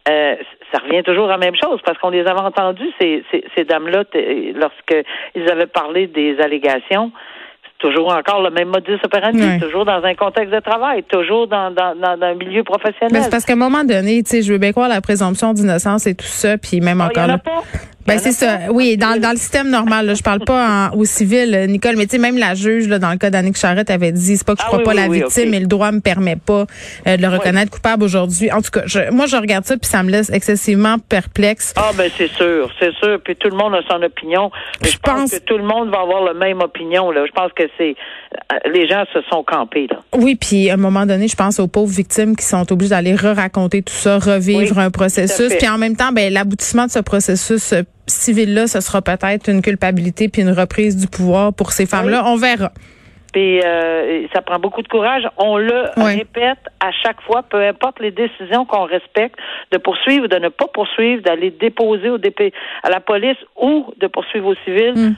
euh, 0.08 0.36
ça 0.72 0.78
revient 0.82 1.02
toujours 1.02 1.26
à 1.26 1.32
la 1.32 1.38
même 1.38 1.56
chose, 1.62 1.80
parce 1.84 1.98
qu'on 1.98 2.10
les 2.10 2.20
avait 2.20 2.40
entendus, 2.40 2.90
ces, 2.98 3.22
ces, 3.30 3.44
ces 3.54 3.64
dames-là, 3.64 4.04
lorsque 4.54 5.04
ils 5.34 5.50
avaient 5.50 5.66
parlé 5.66 6.06
des 6.06 6.38
allégations 6.40 7.12
toujours 7.78 8.10
encore 8.10 8.42
le 8.42 8.48
même 8.48 8.68
modus 8.68 8.98
operandi, 9.04 9.60
toujours 9.60 9.84
dans 9.84 10.02
un 10.02 10.14
contexte 10.14 10.50
de 10.54 10.60
travail, 10.60 11.02
toujours 11.02 11.46
dans, 11.46 11.70
dans, 11.70 11.94
dans, 11.94 12.16
dans 12.16 12.26
un 12.28 12.34
milieu 12.34 12.64
professionnel. 12.64 13.22
C'est 13.22 13.30
parce 13.30 13.44
qu'à 13.44 13.52
un 13.52 13.56
moment 13.56 13.84
donné, 13.84 14.22
tu 14.22 14.30
sais, 14.30 14.42
je 14.42 14.50
veux 14.50 14.58
bien 14.58 14.72
croire 14.72 14.88
la 14.88 15.02
présomption 15.02 15.52
d'innocence 15.52 16.06
et 16.06 16.14
tout 16.14 16.24
ça, 16.24 16.56
puis 16.56 16.80
même 16.80 17.00
y 17.00 17.02
encore 17.02 17.24
en 17.24 17.28
a 17.28 17.32
là. 17.32 17.38
pas. 17.38 17.62
Ben 18.06 18.16
en 18.16 18.22
c'est 18.22 18.32
ça. 18.32 18.58
Oui, 18.70 18.96
dans, 18.96 19.20
dans 19.20 19.30
le 19.30 19.36
système 19.36 19.68
normal, 19.70 20.06
là, 20.06 20.14
je 20.14 20.22
parle 20.22 20.40
pas 20.44 20.90
en- 20.92 20.96
au 20.96 21.04
civil, 21.04 21.54
euh, 21.54 21.66
Nicole, 21.66 21.96
mais 21.96 22.06
tu 22.06 22.12
sais, 22.12 22.18
même 22.18 22.38
la 22.38 22.54
juge, 22.54 22.88
là, 22.88 22.98
dans 22.98 23.10
le 23.10 23.16
cas 23.18 23.30
d'Annick 23.30 23.56
Charrette, 23.56 23.90
avait 23.90 24.12
dit, 24.12 24.36
c'est 24.36 24.46
pas 24.46 24.54
que 24.54 24.60
je 24.60 24.64
Ah 24.64 24.68
crois 24.68 24.78
oui, 24.78 24.84
pas 24.84 24.90
oui, 24.92 24.96
la 24.96 25.08
oui, 25.08 25.18
victime, 25.22 25.44
ok. 25.44 25.50
mais 25.50 25.60
le 25.60 25.66
droit 25.66 25.90
me 25.92 26.00
permet 26.00 26.36
pas 26.36 26.66
euh, 27.06 27.16
de 27.16 27.22
le 27.22 27.28
reconnaître 27.28 27.70
coupable 27.70 28.04
aujourd'hui. 28.04 28.50
En 28.52 28.62
tout 28.62 28.70
cas, 28.70 28.82
je, 28.86 29.10
moi, 29.10 29.26
je 29.26 29.36
regarde 29.36 29.64
ça, 29.64 29.76
puis 29.76 29.88
ça 29.88 30.02
me 30.02 30.10
laisse 30.10 30.30
excessivement 30.30 30.98
perplexe. 30.98 31.72
Ah 31.76 31.90
ben 31.96 32.10
c'est 32.16 32.30
sûr, 32.32 32.70
c'est 32.78 32.92
sûr. 32.94 33.18
Puis 33.25 33.36
tout 33.36 33.48
le 33.48 33.56
monde 33.56 33.75
a 33.75 33.80
son 33.88 34.02
opinion. 34.02 34.50
Mais 34.82 34.88
Je 34.88 34.92
je, 34.94 34.98
pense... 34.98 35.20
pense- 35.20 35.30
que 35.32 35.38
tout 35.44 35.58
le 35.58 35.64
monde 35.64 35.90
va 35.90 36.00
avoir 36.00 36.22
la 36.25 36.34
même 36.34 36.60
opinion. 36.60 37.10
Là. 37.10 37.25
Je 37.26 37.32
pense 37.32 37.52
que 37.52 37.64
c'est 37.78 37.94
euh, 38.52 38.56
les 38.72 38.86
gens 38.88 39.04
se 39.12 39.20
sont 39.30 39.42
campés 39.42 39.86
là. 39.90 39.98
Oui, 40.16 40.36
puis 40.36 40.70
à 40.70 40.75
un 40.75 40.76
moment 40.76 41.06
donné, 41.06 41.28
je 41.28 41.36
pense 41.36 41.58
aux 41.58 41.68
pauvres 41.68 41.92
victimes 41.92 42.36
qui 42.36 42.44
sont 42.44 42.70
obligées 42.72 42.90
d'aller 42.90 43.14
re-raconter 43.14 43.82
tout 43.82 43.94
ça, 43.94 44.18
revivre 44.18 44.78
un 44.78 44.90
processus. 44.90 45.52
Puis 45.58 45.68
en 45.68 45.78
même 45.78 45.96
temps, 45.96 46.12
ben 46.12 46.32
l'aboutissement 46.32 46.86
de 46.86 46.90
ce 46.90 46.98
processus 47.00 47.75
civil-là, 48.06 48.66
ce 48.66 48.80
sera 48.80 49.02
peut-être 49.02 49.48
une 49.48 49.62
culpabilité 49.62 50.28
puis 50.28 50.42
une 50.42 50.52
reprise 50.52 50.96
du 50.96 51.06
pouvoir 51.06 51.52
pour 51.52 51.72
ces 51.72 51.86
femmes-là. 51.86 52.25
On 52.26 52.36
verra. 52.36 52.72
Puis 53.32 53.60
euh, 53.60 54.26
ça 54.32 54.40
prend 54.40 54.58
beaucoup 54.58 54.80
de 54.80 54.88
courage. 54.88 55.25
On 55.36 55.58
le 55.58 55.90
répète 55.96 56.58
à 56.80 56.90
chaque 56.90 57.20
fois, 57.20 57.42
peu 57.42 57.62
importe 57.62 58.00
les 58.00 58.10
décisions 58.10 58.64
qu'on 58.64 58.84
respecte, 58.84 59.38
de 59.72 59.76
poursuivre 59.78 60.25
ou 60.25 60.28
de 60.28 60.38
ne 60.38 60.48
pas 60.48 60.68
poursuivre, 60.72 61.22
d'aller 61.22 61.50
déposer 61.50 62.08
au 62.08 62.16
DP, 62.16 62.54
à 62.82 62.88
la 62.88 63.00
police 63.00 63.36
ou 63.60 63.92
de 64.00 64.06
poursuivre 64.06 64.46
au 64.48 64.54
civil. 64.64 64.94
Mm. 64.96 65.16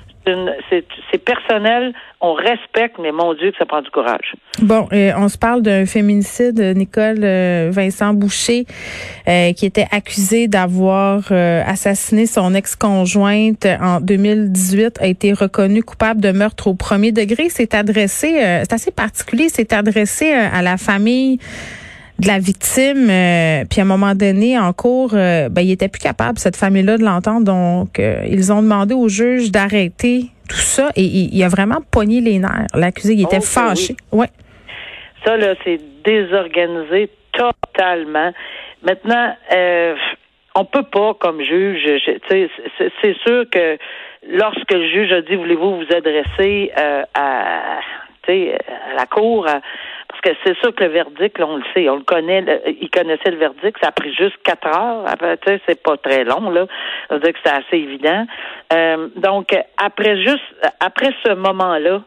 C'est 0.71 1.25
personnel, 1.25 1.93
on 2.21 2.35
respecte, 2.35 2.99
mais 3.01 3.13
mon 3.13 3.35
Dieu 3.35 3.51
que 3.53 3.59
ça 3.59 3.67
prend 3.67 3.83
du 3.83 3.91
courage. 3.91 4.35
Bon, 4.61 4.89
euh, 4.93 5.13
on 5.17 5.29
se 5.29 5.39
parle 5.39 5.63
d'un 5.63 5.87
féminicide, 5.87 6.61
Nicole 6.77 7.23
euh, 7.23 7.71
Vincent 7.73 8.13
Boucher, 8.15 8.67
euh, 9.29 9.53
qui 9.53 9.67
était 9.67 9.87
accusé 9.91 10.49
d'avoir 10.49 11.31
assassiné 11.31 12.27
son 12.27 12.55
ex-conjointe 12.55 13.67
en 13.81 14.01
2018, 14.01 15.01
a 15.01 15.07
été 15.07 15.33
reconnu 15.33 15.83
coupable 15.83 16.21
de 16.21 16.33
meurtre 16.33 16.69
au 16.69 16.75
premier 16.75 17.13
degré. 17.13 17.49
C'est 17.49 17.75
adressé, 17.75 18.35
c'est 18.63 18.73
assez 18.73 18.91
particulier, 18.91 19.49
c'est 19.49 19.73
adressé 19.73 20.33
à 20.33 20.63
la 20.63 20.77
famille 20.77 21.39
de 22.19 22.27
la 22.27 22.39
victime. 22.39 23.07
puis 23.69 23.81
à 23.81 23.83
un 23.83 23.87
moment 23.87 24.15
donné, 24.15 24.59
en 24.59 24.73
cours, 24.73 25.11
ben, 25.13 25.61
il 25.61 25.71
était 25.71 25.89
plus 25.89 26.01
capable, 26.01 26.39
cette 26.39 26.57
famille-là, 26.57 26.99
de 26.99 27.05
l'entendre. 27.05 27.45
Donc, 27.45 27.99
ils 27.99 28.53
ont 28.53 28.63
demandé 28.63 28.95
au 28.95 29.09
juge 29.09 29.51
d'arrêter 29.53 30.31
tout 30.49 30.57
ça 30.57 30.89
et 30.97 31.03
il, 31.03 31.45
a 31.45 31.49
vraiment 31.49 31.81
pogné 31.93 32.21
les 32.21 32.39
nerfs. 32.39 32.67
L'accusé, 32.75 33.15
il 33.15 33.23
était 33.23 33.39
oh, 33.39 33.45
fâché. 33.45 33.95
Ouais. 34.11 34.29
Ça, 35.25 35.37
là, 35.37 35.55
c'est 35.65 35.79
désorganisé 36.05 37.11
totalement. 37.33 38.33
Maintenant, 38.83 39.35
euh, 39.55 39.95
on 40.55 40.65
peut 40.65 40.85
pas, 40.85 41.15
comme 41.15 41.43
juge, 41.43 41.83
c'est 42.29 43.17
sûr 43.27 43.45
que 43.51 43.79
lorsque 44.29 44.73
le 44.73 44.89
juge 44.89 45.13
a 45.13 45.21
dit 45.23 45.37
voulez-vous 45.37 45.77
vous 45.77 45.95
adresser 45.95 46.73
euh, 46.79 47.03
à, 47.15 47.79
à 47.79 48.95
la 48.97 49.07
cour, 49.07 49.47
parce 50.09 50.21
que 50.23 50.31
c'est 50.45 50.57
sûr 50.59 50.75
que 50.75 50.85
le 50.85 50.91
verdict, 50.91 51.39
là, 51.39 51.47
on 51.47 51.57
le 51.57 51.65
sait, 51.75 51.89
on 51.89 51.97
le 51.97 52.03
connaît, 52.03 52.45
il 52.81 52.91
connaissait 52.91 53.31
le 53.31 53.37
verdict, 53.37 53.77
ça 53.81 53.89
a 53.89 53.93
pris 53.93 54.13
juste 54.15 54.37
quatre 54.43 54.67
heures. 54.67 55.05
Tu 55.21 55.53
sais, 55.53 55.61
c'est 55.69 55.83
pas 55.83 55.97
très 55.99 56.25
long, 56.25 56.51
là. 56.51 56.67
On 57.11 57.19
dire 57.19 57.33
que 57.33 57.39
c'est 57.45 57.53
assez 57.53 57.77
évident. 57.77 58.27
Euh, 58.73 59.09
donc, 59.17 59.55
après 59.77 60.17
juste, 60.23 60.43
après 60.81 61.11
ce 61.25 61.35
moment-là, 61.35 62.03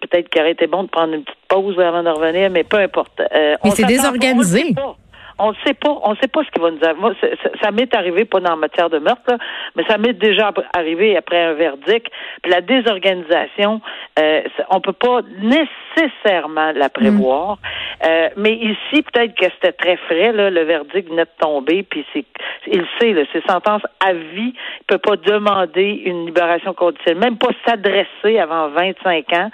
peut-être 0.00 0.28
qu'il 0.28 0.42
aurait 0.42 0.52
été 0.52 0.66
bon 0.66 0.82
de 0.82 0.88
prendre 0.88 1.14
une 1.14 1.22
petite 1.22 1.38
pause 1.48 1.78
avant 1.78 2.02
de 2.02 2.08
revenir, 2.08 2.50
mais 2.50 2.64
peu 2.64 2.78
importe. 2.78 3.20
Euh, 3.20 3.54
mais 3.62 3.70
c'est 3.70 3.84
désorganisé 3.84 4.74
on 4.76 4.94
ne 5.40 5.54
sait 5.64 5.74
pas, 5.74 5.96
on 6.02 6.14
sait 6.16 6.28
pas 6.28 6.42
ce 6.44 6.50
qui 6.50 6.60
va 6.60 6.70
nous 6.70 6.82
arriver. 6.82 7.00
Moi, 7.00 7.14
ça, 7.62 7.70
m'est 7.70 7.94
arrivé 7.94 8.24
pas 8.24 8.40
dans 8.40 8.50
la 8.50 8.56
matière 8.56 8.90
de 8.90 8.98
meurtre, 8.98 9.36
mais 9.74 9.84
ça 9.88 9.98
m'est 9.98 10.12
déjà 10.12 10.52
arrivé 10.74 11.16
après 11.16 11.42
un 11.42 11.54
verdict. 11.54 12.08
Puis 12.42 12.52
la 12.52 12.60
désorganisation, 12.60 13.80
euh, 14.18 14.42
on 14.70 14.80
peut 14.80 14.92
pas 14.92 15.20
nécessairement 15.40 16.72
la 16.72 16.88
prévoir. 16.88 17.56
Mm. 17.56 18.06
Euh, 18.06 18.28
mais 18.36 18.54
ici, 18.54 19.02
peut-être 19.02 19.34
que 19.34 19.46
c'était 19.54 19.72
très 19.72 19.96
frais, 19.96 20.32
là, 20.32 20.50
le 20.50 20.62
verdict 20.62 21.08
venait 21.08 21.24
de 21.24 21.30
tomber, 21.38 21.82
puis 21.82 22.04
c'est, 22.12 22.24
il 22.66 22.84
sait, 23.00 23.12
là, 23.12 23.22
c'est 23.32 23.44
sentence 23.48 23.82
à 24.04 24.12
vie. 24.12 24.54
Il 24.54 24.84
peut 24.86 24.98
pas 24.98 25.16
demander 25.16 26.02
une 26.04 26.26
libération 26.26 26.74
conditionnelle, 26.74 27.22
même 27.22 27.38
pas 27.38 27.50
s'adresser 27.66 28.38
avant 28.38 28.68
25 28.68 29.32
ans 29.32 29.50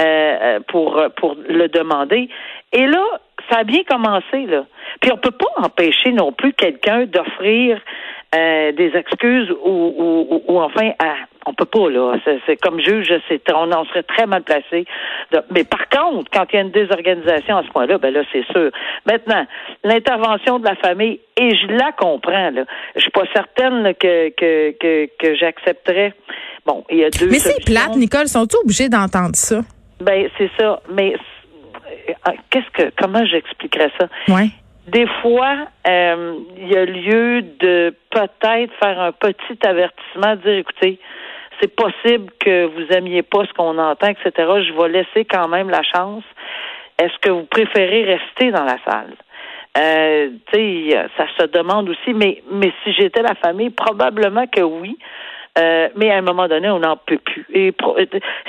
euh, 0.00 0.60
pour 0.68 1.02
pour 1.16 1.36
le 1.48 1.68
demander. 1.68 2.28
Et 2.72 2.86
là, 2.86 3.02
ça 3.50 3.58
a 3.58 3.64
bien 3.64 3.82
commencé, 3.84 4.46
là. 4.46 4.64
Puis 5.00 5.10
on 5.12 5.16
peut 5.16 5.30
pas 5.30 5.46
empêcher 5.56 6.12
non 6.12 6.32
plus 6.32 6.52
quelqu'un 6.52 7.06
d'offrir 7.06 7.80
euh, 8.34 8.72
des 8.72 8.94
excuses 8.94 9.50
ou, 9.64 9.94
ou, 9.96 10.42
ou, 10.46 10.60
enfin, 10.60 10.90
on 11.46 11.54
peut 11.54 11.64
pas, 11.64 11.88
là. 11.88 12.16
C'est 12.46 12.56
comme 12.56 12.78
juge, 12.78 13.10
c'est 13.28 13.40
on 13.54 13.72
en 13.72 13.86
serait 13.86 14.02
très 14.02 14.26
mal 14.26 14.42
placé. 14.42 14.84
Mais 15.50 15.64
par 15.64 15.88
contre, 15.88 16.30
quand 16.30 16.44
il 16.52 16.56
y 16.56 16.58
a 16.58 16.62
une 16.62 16.70
désorganisation 16.70 17.56
à 17.56 17.62
ce 17.62 17.68
point-là, 17.68 17.96
ben 17.96 18.12
là, 18.12 18.22
c'est 18.32 18.44
sûr. 18.52 18.70
Maintenant, 19.06 19.46
l'intervention 19.82 20.58
de 20.58 20.66
la 20.66 20.76
famille, 20.76 21.20
et 21.40 21.56
je 21.56 21.68
la 21.68 21.92
comprends, 21.92 22.50
là. 22.50 22.64
Je 22.96 23.00
suis 23.00 23.10
pas 23.10 23.24
certaine 23.32 23.94
que, 23.94 24.28
que, 24.30 24.72
que, 24.78 25.08
que 25.18 25.34
j'accepterais. 25.36 26.12
Bon, 26.66 26.84
il 26.90 26.98
y 26.98 27.04
a 27.04 27.08
deux. 27.08 27.30
Mais 27.30 27.38
c'est 27.38 27.64
plate, 27.64 27.96
Nicole, 27.96 28.28
sont-ils 28.28 28.58
obligés 28.62 28.88
d'entendre 28.90 29.36
ça? 29.36 29.60
Ben, 30.00 30.28
c'est 30.36 30.50
ça. 30.58 30.80
Mais 30.92 31.14
qu'est-ce 32.50 32.70
que 32.70 32.92
comment 32.96 33.24
j'expliquerais 33.24 33.90
ça? 33.98 34.08
Ouais. 34.28 34.48
Des 34.86 35.06
fois, 35.20 35.66
euh, 35.86 36.38
il 36.56 36.68
y 36.68 36.76
a 36.76 36.84
lieu 36.84 37.42
de 37.42 37.94
peut-être 38.10 38.72
faire 38.82 39.00
un 39.00 39.12
petit 39.12 39.58
avertissement, 39.66 40.36
dire 40.36 40.58
écoutez, 40.58 40.98
c'est 41.60 41.74
possible 41.74 42.32
que 42.40 42.66
vous 42.66 42.86
aimiez 42.96 43.22
pas 43.22 43.44
ce 43.44 43.52
qu'on 43.52 43.76
entend, 43.78 44.08
etc. 44.08 44.30
Je 44.36 44.72
vais 44.72 44.88
laisser 44.88 45.24
quand 45.24 45.48
même 45.48 45.68
la 45.68 45.82
chance. 45.82 46.24
Est-ce 46.98 47.16
que 47.20 47.30
vous 47.30 47.44
préférez 47.44 48.04
rester 48.04 48.50
dans 48.50 48.64
la 48.64 48.78
salle? 48.86 49.14
Euh, 49.76 50.30
ça 51.16 51.26
se 51.38 51.46
demande 51.46 51.88
aussi, 51.90 52.14
mais, 52.14 52.42
mais 52.50 52.72
si 52.82 52.92
j'étais 52.94 53.22
la 53.22 53.34
famille, 53.34 53.70
probablement 53.70 54.46
que 54.46 54.62
oui. 54.62 54.96
Euh, 55.58 55.88
mais 55.96 56.10
à 56.10 56.16
un 56.18 56.22
moment 56.22 56.46
donné, 56.46 56.68
on 56.70 56.78
n'en 56.78 56.96
peut 56.96 57.18
plus. 57.18 57.46
Et 57.52 57.72
euh, 57.82 58.06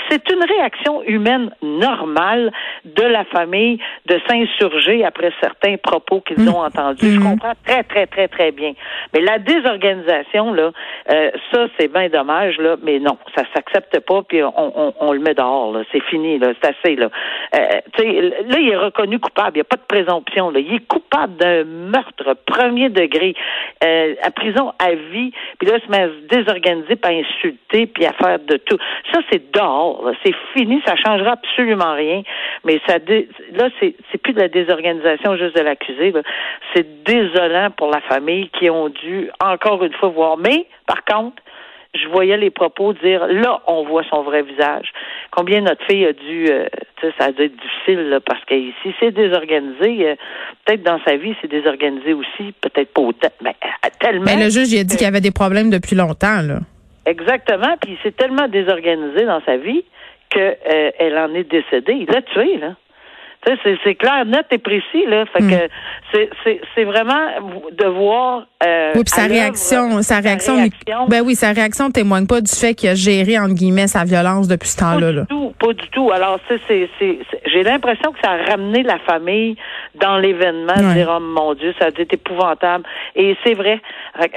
c'est 0.10 0.30
une 0.30 0.44
réaction 0.44 1.02
humaine 1.04 1.50
normale 1.62 2.52
de 2.86 3.04
la 3.04 3.24
famille 3.26 3.80
de 4.06 4.20
s'insurger 4.28 5.04
après 5.04 5.32
certains 5.42 5.78
propos 5.78 6.22
qu'ils 6.22 6.44
mmh. 6.44 6.50
ont 6.50 6.64
entendus. 6.64 7.12
Je 7.12 7.20
mmh. 7.20 7.24
comprends 7.24 7.54
très, 7.66 7.84
très, 7.84 8.06
très, 8.06 8.28
très 8.28 8.52
bien. 8.52 8.74
Mais 9.14 9.22
la 9.22 9.40
désorganisation, 9.40 10.54
là, 10.54 10.72
euh, 11.12 11.32
ça, 11.52 11.68
c'est 11.80 11.92
bien 11.92 12.10
dommage, 12.10 12.58
là, 12.60 12.76
mais 12.84 13.00
non, 13.00 13.18
ça 13.36 13.44
s'accepte 13.56 14.00
pas, 14.02 14.22
puis 14.28 14.44
on, 14.44 14.94
on, 15.00 15.14
le 15.14 15.20
met 15.20 15.34
dehors, 15.34 15.72
là. 15.72 15.84
C'est 15.92 16.04
fini, 16.04 16.38
là. 16.38 16.52
C'est 16.62 16.70
assez, 16.70 16.96
là. 16.96 17.10
là, 17.54 18.60
il 18.60 18.70
est 18.70 18.78
reconnu 18.78 19.20
coupable. 19.20 19.52
Il 19.56 19.58
n'y 19.58 19.62
a 19.62 19.66
pas 19.66 19.78
de 19.78 19.88
présomption, 19.88 20.52
là. 20.52 20.60
Il 20.60 20.76
est 20.76 20.88
coupable 20.88 21.38
d'un 21.38 21.64
meurtre 21.64 22.36
premier 22.46 22.90
degré, 22.90 23.36
à 23.82 24.32
prison 24.32 24.74
à 24.80 24.94
vie, 24.94 25.32
puis 25.58 25.68
là, 25.68 25.78
il 25.78 25.86
se 25.86 25.92
met 25.92 26.04
à 26.04 26.08
se 26.08 26.28
désorganiser 26.28 26.96
à 27.04 27.10
insulter 27.10 27.88
puis 27.88 28.06
à 28.06 28.14
faire 28.14 28.40
de 28.40 28.58
tout. 28.58 28.78
Ça, 29.14 29.20
c'est 29.32 29.52
dehors. 29.52 30.12
C'est 30.24 30.36
fini. 30.54 30.82
Ça 30.86 30.96
changera 30.96 31.32
absolument 31.32 31.94
rien. 31.94 32.24
Mais 32.66 32.80
ça, 32.88 32.98
là, 32.98 33.70
c'est, 33.80 33.96
plus 34.22 34.34
de 34.34 34.40
la 34.40 34.48
désorganisation 34.48 35.36
juste 35.38 35.56
de 35.56 35.62
l'accusé. 35.62 36.14
C'est 36.74 37.04
désolant 37.04 37.72
pour 37.72 37.90
la 37.90 38.02
famille 38.02 38.50
qui 38.50 38.70
ont 38.70 38.90
dû 38.90 39.30
encore 39.44 39.84
une 39.84 39.94
fois 39.94 40.10
voir. 40.10 40.38
Mais, 40.38 40.66
par 40.86 41.04
contre, 41.06 41.42
je 41.96 42.08
voyais 42.08 42.38
les 42.38 42.52
propos 42.52 42.94
dire 42.94 43.26
là, 43.28 43.62
on 43.68 43.84
voit 43.84 44.04
son 44.10 44.22
vrai 44.24 44.44
visage. 44.44 44.92
Combien 45.32 45.62
notre 45.62 45.84
fille 45.86 46.06
a 46.06 46.14
dû, 46.14 46.48
euh, 46.50 46.68
ça 47.18 47.26
a 47.26 47.32
dû 47.32 47.44
être 47.44 47.56
difficile 47.56 48.20
parce 48.26 48.44
que 48.46 48.56
si 48.84 48.94
c'est 49.00 49.12
désorganisé, 49.12 50.10
euh, 50.10 50.16
peut-être 50.66 50.84
dans 50.84 51.00
sa 51.06 51.18
vie 51.18 51.36
c'est 51.42 51.50
désorganisé 51.50 52.14
aussi, 52.14 52.54
peut-être 52.62 52.94
pas 52.94 53.02
autant, 53.02 53.32
mais 53.42 53.56
tellement. 54.00 54.26
Mais 54.26 54.44
le 54.44 54.50
juge 54.50 54.72
il 54.72 54.80
a 54.80 54.84
dit 54.84 54.98
qu'il 54.98 55.06
y 55.06 55.10
avait 55.10 55.22
des 55.22 55.32
problèmes 55.32 55.70
depuis 55.70 55.96
longtemps 55.96 56.42
là. 56.42 56.60
Exactement. 57.10 57.76
Puis 57.82 57.94
il 57.94 57.98
s'est 58.04 58.16
tellement 58.16 58.48
désorganisé 58.48 59.26
dans 59.26 59.42
sa 59.42 59.58
vie 59.58 59.84
qu'elle 60.30 60.58
euh, 61.02 61.26
en 61.26 61.34
est 61.34 61.44
décédée. 61.44 61.94
Il 61.94 62.06
l'a 62.06 62.22
tué, 62.22 62.58
là. 62.58 62.76
C'est 63.46 63.96
clair, 63.96 64.26
net 64.26 64.46
et 64.52 64.58
précis, 64.58 65.06
là. 65.08 65.26
Fait 65.28 65.42
hmm. 65.42 65.50
que 65.50 66.60
c'est 66.76 66.84
vraiment 66.84 67.28
de 67.72 67.86
voir. 67.86 68.46
Euh, 68.66 68.92
oui, 68.96 69.04
puis 69.04 69.14
sa 69.14 69.28
réaction, 69.28 70.02
sa 70.02 70.20
réaction, 70.20 70.68
ben 71.08 71.22
oui, 71.26 71.36
sa 71.36 71.54
réaction 71.54 71.90
témoigne 71.90 72.28
pas 72.28 72.42
du 72.42 72.52
fait 72.52 72.74
qu'il 72.74 72.90
a 72.90 72.96
géré 72.96 73.40
entre 73.40 73.54
guillemets 73.54 73.88
sa 73.88 74.04
violence 74.04 74.50
depuis 74.50 74.68
ce 74.68 74.80
temps-là. 74.80 75.14
Pas 75.14 75.22
du 75.22 75.28
tout, 75.28 75.54
pas 75.58 75.74
du 75.74 75.90
tout. 75.90 76.12
Alors, 76.12 76.40
c'est, 76.68 76.90
j'ai 77.00 77.64
l'impression 77.64 78.12
que 78.12 78.20
ça 78.22 78.32
a 78.32 78.52
ramené 78.52 78.84
la 78.84 79.00
famille 79.00 79.56
dans 79.96 80.18
l'événement. 80.18 80.94
Dire, 80.94 81.16
oh 81.16 81.22
mon 81.22 81.54
Dieu, 81.54 81.74
ça 81.80 81.86
a 81.86 81.88
été 81.90 82.08
épouvantable. 82.12 82.84
Et 83.16 83.38
c'est 83.46 83.54
vrai. 83.54 83.82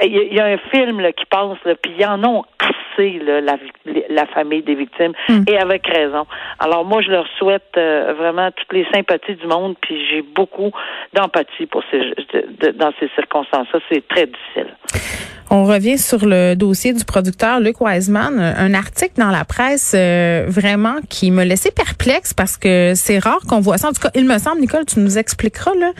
Il 0.01 0.33
y, 0.33 0.39
a 0.39 0.45
un 0.45 0.57
film 0.71 1.01
là, 1.01 1.11
qui 1.11 1.25
passe, 1.25 1.57
puis 1.81 1.93
y 1.99 2.05
en 2.05 2.23
ont 2.23 2.45
assez 2.59 2.82
la, 2.97 3.57
la, 4.09 4.25
famille 4.27 4.63
des 4.63 4.75
victimes, 4.75 5.13
hmm. 5.29 5.43
et 5.47 5.57
avec 5.57 5.85
raison. 5.87 6.25
Alors 6.59 6.85
moi, 6.85 7.01
je 7.01 7.09
leur 7.09 7.27
souhaite 7.37 7.71
euh, 7.77 8.13
vraiment 8.17 8.51
toutes 8.51 8.73
les 8.73 8.85
sympathie 8.93 9.35
du 9.35 9.47
monde, 9.47 9.75
puis 9.81 10.05
j'ai 10.09 10.21
beaucoup 10.21 10.71
d'empathie 11.13 11.65
pour 11.65 11.83
ces, 11.91 11.99
dans 12.73 12.91
ces 12.99 13.09
circonstances-là. 13.15 13.79
C'est 13.89 14.07
très 14.07 14.27
difficile. 14.27 14.67
On 15.55 15.65
revient 15.65 15.99
sur 15.99 16.25
le 16.25 16.55
dossier 16.55 16.93
du 16.93 17.05
producteur 17.05 17.59
Luc 17.59 17.79
Wiseman, 17.79 18.39
un 18.39 18.73
article 18.73 19.13
dans 19.17 19.29
la 19.29 19.45
presse 19.45 19.93
euh, 19.95 20.45
vraiment 20.47 20.95
qui 21.09 21.29
me 21.29 21.43
laissait 21.43 21.69
perplexe 21.69 22.33
parce 22.33 22.57
que 22.57 22.93
c'est 22.95 23.19
rare 23.19 23.39
qu'on 23.47 23.59
voit 23.59 23.77
ça. 23.77 23.89
En 23.89 23.91
tout 23.91 24.01
cas, 24.01 24.09
il 24.15 24.25
me 24.25 24.37
semble, 24.39 24.61
Nicole, 24.61 24.85
tu 24.85 24.99
nous 24.99 25.17
expliqueras 25.17 25.75
là. 25.75 25.91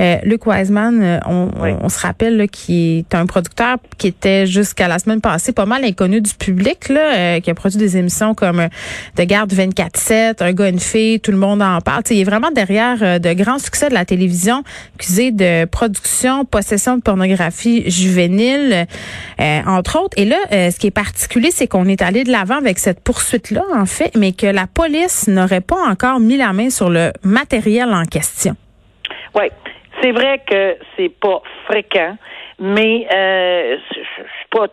Euh, 0.00 0.16
Luc 0.24 0.46
Wiseman, 0.46 1.02
euh, 1.02 1.18
on, 1.26 1.88
se 1.88 2.00
rappelle 2.00 2.48
qu'il 2.50 2.98
est 2.98 3.14
un 3.14 3.26
producteur 3.26 3.76
qui 3.96 4.08
était 4.08 4.44
jusqu'à 4.46 4.88
la 4.88 4.98
semaine 4.98 5.20
passée 5.20 5.52
pas 5.52 5.66
mal 5.66 5.84
inconnu 5.84 6.20
du 6.20 6.34
public 6.38 6.88
là, 6.88 7.40
qui 7.40 7.50
a 7.50 7.54
produit 7.54 7.78
des 7.78 7.96
émissions 7.96 8.34
comme 8.34 8.68
De 9.16 9.24
garde 9.24 9.52
24/7, 9.52 10.42
Un 10.42 10.52
gars 10.52 10.68
une 10.68 10.80
fille, 10.80 11.20
tout 11.20 11.30
le 11.30 11.36
monde 11.36 11.62
en 11.62 11.80
parle. 11.80 12.02
il 12.10 12.20
est 12.20 12.24
vraiment 12.24 12.50
derrière 12.50 13.20
de 13.20 13.32
grands 13.32 13.58
succès 13.58 13.88
de 13.88 13.94
la 13.94 14.04
télévision, 14.04 14.62
accusé 14.94 15.30
de 15.32 15.64
production, 15.64 16.44
possession 16.44 16.96
de 16.96 17.02
pornographie 17.02 17.90
juvénile. 17.90 18.86
Euh, 19.40 19.60
entre 19.66 20.00
autres. 20.00 20.18
Et 20.18 20.24
là, 20.24 20.38
euh, 20.52 20.70
ce 20.70 20.78
qui 20.78 20.86
est 20.86 20.94
particulier, 20.94 21.50
c'est 21.50 21.66
qu'on 21.66 21.86
est 21.86 22.02
allé 22.02 22.24
de 22.24 22.30
l'avant 22.30 22.56
avec 22.56 22.78
cette 22.78 23.02
poursuite-là, 23.02 23.62
en 23.74 23.86
fait, 23.86 24.16
mais 24.16 24.32
que 24.32 24.46
la 24.46 24.66
police 24.66 25.28
n'aurait 25.28 25.60
pas 25.60 25.82
encore 25.88 26.20
mis 26.20 26.36
la 26.36 26.52
main 26.52 26.70
sur 26.70 26.88
le 26.88 27.12
matériel 27.22 27.92
en 27.92 28.04
question. 28.04 28.54
Oui, 29.34 29.44
c'est 30.00 30.12
vrai 30.12 30.40
que 30.48 30.76
c'est 30.96 31.12
pas 31.20 31.42
fréquent, 31.66 32.16
mais 32.58 33.06
euh, 33.14 33.76
je 33.90 34.00
suis 34.00 34.48
pas 34.50 34.68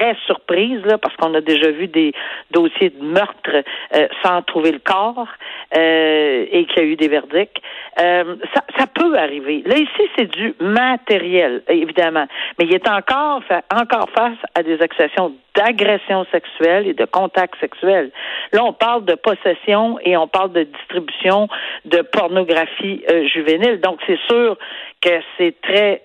très 0.00 0.16
surprise 0.26 0.80
là, 0.84 0.98
parce 0.98 1.14
qu'on 1.16 1.34
a 1.34 1.40
déjà 1.40 1.70
vu 1.70 1.86
des 1.86 2.12
dossiers 2.50 2.90
de 2.90 3.02
meurtre 3.02 3.62
euh, 3.94 4.08
sans 4.24 4.42
trouver 4.42 4.72
le 4.72 4.78
corps 4.78 5.28
euh, 5.76 6.46
et 6.50 6.64
qu'il 6.66 6.82
y 6.82 6.86
a 6.86 6.88
eu 6.88 6.96
des 6.96 7.08
verdicts. 7.08 7.58
Euh, 8.00 8.36
ça, 8.54 8.62
ça 8.78 8.86
peut 8.86 9.16
arriver. 9.18 9.62
Là 9.66 9.76
ici, 9.76 10.10
c'est 10.16 10.30
du 10.30 10.54
matériel, 10.60 11.62
évidemment, 11.68 12.26
mais 12.58 12.64
il 12.64 12.74
est 12.74 12.88
encore 12.88 13.42
encore 13.74 14.08
face 14.16 14.38
à 14.54 14.62
des 14.62 14.80
accusations 14.80 15.34
d'agression 15.54 16.24
sexuelle 16.32 16.86
et 16.86 16.94
de 16.94 17.04
contact 17.04 17.54
sexuel. 17.60 18.10
Là, 18.52 18.64
on 18.64 18.72
parle 18.72 19.04
de 19.04 19.14
possession 19.14 19.98
et 20.04 20.16
on 20.16 20.28
parle 20.28 20.52
de 20.52 20.62
distribution 20.62 21.48
de 21.84 22.02
pornographie 22.02 23.02
juvénile. 23.34 23.80
Donc, 23.80 23.98
c'est 24.06 24.20
sûr 24.28 24.56
que 25.02 25.10
c'est 25.36 25.60
très 25.60 26.02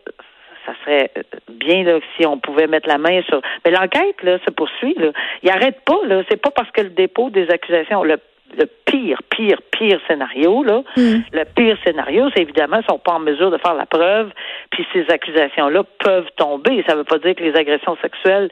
ça 0.65 0.73
serait 0.83 1.11
euh, 1.17 1.21
bien 1.49 1.83
là, 1.83 1.99
si 2.17 2.25
on 2.25 2.39
pouvait 2.39 2.67
mettre 2.67 2.87
la 2.87 2.97
main 2.97 3.21
sur. 3.23 3.41
Mais 3.65 3.71
l'enquête 3.71 4.21
là 4.23 4.37
se 4.45 4.51
poursuit. 4.51 4.95
Là. 4.97 5.11
Il 5.43 5.49
arrête 5.49 5.81
pas. 5.85 5.99
Là, 6.05 6.23
c'est 6.29 6.41
pas 6.41 6.51
parce 6.51 6.71
que 6.71 6.81
le 6.81 6.89
dépôt 6.89 7.29
des 7.29 7.49
accusations, 7.49 8.03
le 8.03 8.17
le 8.57 8.65
pire, 8.85 9.21
pire, 9.29 9.59
pire 9.71 9.99
scénario, 10.07 10.63
là, 10.63 10.83
mm. 10.95 11.15
le 11.33 11.43
pire 11.55 11.77
scénario, 11.83 12.29
c'est 12.33 12.41
évidemment 12.41 12.77
qu'ils 12.77 12.87
sont 12.87 12.99
pas 12.99 13.13
en 13.13 13.19
mesure 13.19 13.51
de 13.51 13.57
faire 13.57 13.73
la 13.73 13.85
preuve, 13.85 14.31
puis 14.75 14.85
ces 14.91 15.09
accusations-là 15.09 15.83
peuvent 15.99 16.29
tomber. 16.35 16.83
Ça 16.85 16.95
veut 16.95 17.05
pas 17.05 17.17
dire 17.17 17.33
que 17.33 17.43
les 17.43 17.55
agressions 17.55 17.95
sexuelles, 18.01 18.49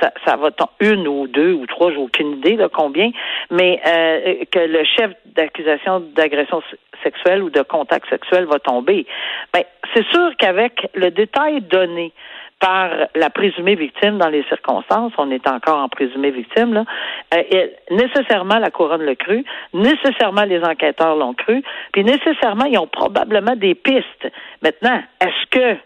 ça, 0.00 0.12
ça 0.24 0.36
va 0.36 0.52
tomber 0.52 0.70
une 0.80 1.08
ou 1.08 1.26
deux 1.26 1.52
ou 1.52 1.66
trois, 1.66 1.90
j'ai 1.90 1.96
aucune 1.96 2.34
idée 2.34 2.54
là 2.54 2.68
combien, 2.72 3.10
mais 3.50 3.80
euh, 3.84 4.44
que 4.52 4.60
le 4.60 4.84
chef 4.84 5.10
d'accusation 5.26 5.98
d'agression 6.14 6.62
sexuelle 7.02 7.42
ou 7.42 7.50
de 7.50 7.62
contact 7.62 8.08
sexuel 8.08 8.44
va 8.44 8.60
tomber. 8.60 9.04
Ben, 9.52 9.64
c'est 9.92 10.06
sûr 10.06 10.30
qu'avec 10.38 10.88
le 10.94 11.10
détail 11.10 11.60
donné 11.62 12.12
par 12.64 12.88
la 13.14 13.28
présumée 13.28 13.74
victime 13.74 14.16
dans 14.16 14.30
les 14.30 14.42
circonstances, 14.44 15.12
on 15.18 15.30
est 15.30 15.46
encore 15.46 15.80
en 15.80 15.90
présumée 15.90 16.30
victime, 16.30 16.72
là, 16.72 16.84
euh, 17.34 17.66
nécessairement 17.90 18.58
la 18.58 18.70
couronne 18.70 19.02
le 19.02 19.14
cru, 19.14 19.44
nécessairement 19.74 20.44
les 20.44 20.64
enquêteurs 20.64 21.14
l'ont 21.14 21.34
cru, 21.34 21.62
puis 21.92 22.04
nécessairement 22.04 22.64
ils 22.64 22.78
ont 22.78 22.86
probablement 22.86 23.54
des 23.54 23.74
pistes. 23.74 24.32
Maintenant, 24.62 25.02
est-ce 25.20 25.50
que 25.50 25.78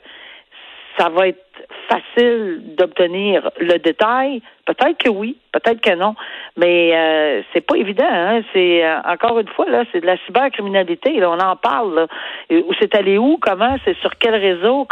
ça 0.96 1.08
va 1.08 1.26
être 1.26 1.47
facile 1.88 2.62
d'obtenir 2.76 3.50
le 3.60 3.78
détail? 3.78 4.42
Peut-être 4.66 4.98
que 4.98 5.08
oui, 5.08 5.38
peut-être 5.52 5.80
que 5.80 5.94
non, 5.94 6.14
mais 6.56 6.94
euh, 6.94 7.42
c'est 7.52 7.62
pas 7.62 7.76
évident. 7.76 8.04
Hein? 8.08 8.42
C'est 8.52 8.84
euh, 8.84 8.98
encore 9.08 9.38
une 9.38 9.48
fois 9.48 9.68
là, 9.70 9.84
c'est 9.90 10.00
de 10.00 10.06
la 10.06 10.16
cybercriminalité. 10.26 11.18
Là, 11.18 11.30
on 11.30 11.38
en 11.40 11.56
parle. 11.56 11.94
Là. 11.94 12.06
Où 12.50 12.72
c'est 12.78 12.94
allé 12.94 13.16
où? 13.16 13.38
Comment? 13.40 13.76
C'est 13.84 13.96
sur 13.98 14.10
quel 14.18 14.34
réseau? 14.34 14.86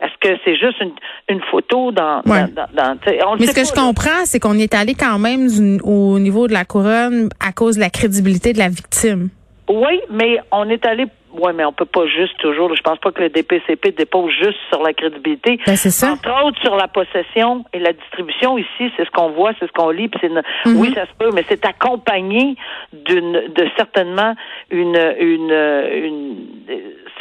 Est-ce 0.00 0.18
que 0.20 0.36
c'est 0.44 0.56
juste 0.56 0.80
une, 0.80 0.92
une 1.28 1.42
photo 1.50 1.92
dans, 1.92 2.20
dans, 2.24 2.52
dans, 2.74 3.36
Mais 3.40 3.46
ce 3.46 3.54
que 3.54 3.64
je 3.64 3.72
comprends, 3.72 4.24
c'est 4.24 4.38
qu'on 4.38 4.58
est 4.58 4.74
allé 4.74 4.94
quand 4.94 5.18
même 5.18 5.48
au 5.82 6.18
niveau 6.18 6.46
de 6.46 6.52
la 6.52 6.64
couronne 6.64 7.30
à 7.40 7.52
cause 7.52 7.76
de 7.76 7.80
la 7.80 7.90
crédibilité 7.90 8.52
de 8.52 8.58
la 8.58 8.68
victime. 8.68 9.30
Oui, 9.68 10.00
mais 10.10 10.38
on 10.50 10.68
est 10.68 10.84
allé 10.84 11.06
oui, 11.32 11.52
mais 11.54 11.64
on 11.64 11.72
peut 11.72 11.86
pas 11.86 12.06
juste 12.06 12.36
toujours. 12.38 12.74
Je 12.74 12.82
pense 12.82 12.98
pas 12.98 13.10
que 13.10 13.22
le 13.22 13.28
DPCP 13.28 13.92
dépose 13.92 14.32
juste 14.32 14.58
sur 14.68 14.82
la 14.82 14.92
crédibilité. 14.92 15.58
Ben, 15.66 15.76
c'est 15.76 15.90
ça. 15.90 16.12
Entre 16.12 16.44
autres 16.44 16.60
sur 16.60 16.76
la 16.76 16.88
possession 16.88 17.64
et 17.72 17.78
la 17.78 17.92
distribution. 17.92 18.58
Ici, 18.58 18.92
c'est 18.96 19.04
ce 19.04 19.10
qu'on 19.10 19.30
voit, 19.30 19.52
c'est 19.58 19.66
ce 19.66 19.72
qu'on 19.72 19.90
lit. 19.90 20.10
c'est 20.20 20.28
mhm. 20.28 20.76
Oui, 20.76 20.92
ça 20.94 21.06
se 21.06 21.12
peut, 21.18 21.30
mais 21.32 21.44
c'est 21.48 21.64
accompagné 21.64 22.56
d'une, 22.92 23.32
de 23.32 23.68
certainement 23.76 24.34
une, 24.70 24.96
une, 25.18 25.50
une, 25.50 26.36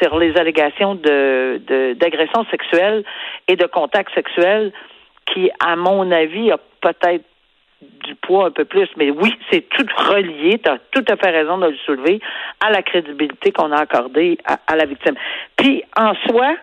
sur 0.02 0.18
les 0.18 0.36
allégations 0.38 0.96
de, 0.96 1.94
d'agression 1.94 2.46
sexuelle 2.52 3.04
et 3.48 3.56
de 3.56 3.66
contact 3.66 4.14
sexuel 4.14 4.72
qui, 5.26 5.50
à 5.60 5.76
mon 5.76 6.12
avis, 6.12 6.52
a 6.52 6.58
peut-être 6.82 7.26
du 7.82 8.16
poids 8.16 8.48
un 8.48 8.52
peu 8.52 8.66
plus, 8.66 8.88
mais 8.98 9.10
oui, 9.10 9.34
c'est 9.52 9.68
tout 9.70 9.86
relié, 9.98 10.60
tu 10.60 10.70
as 10.70 10.78
tout 10.92 11.06
à 11.08 11.16
fait 11.16 11.30
raison 11.30 11.58
de 11.58 11.68
le 11.68 11.78
soulever, 11.78 12.20
à 12.60 12.72
la 12.72 12.82
crédibilité 12.82 13.52
qu'on 13.52 13.72
a 13.72 13.82
accordée 13.82 14.38
à, 14.46 14.76
la 14.76 14.86
victime. 14.86 15.16
Puis, 15.58 15.84
en 15.98 16.14
soi, 16.28 16.56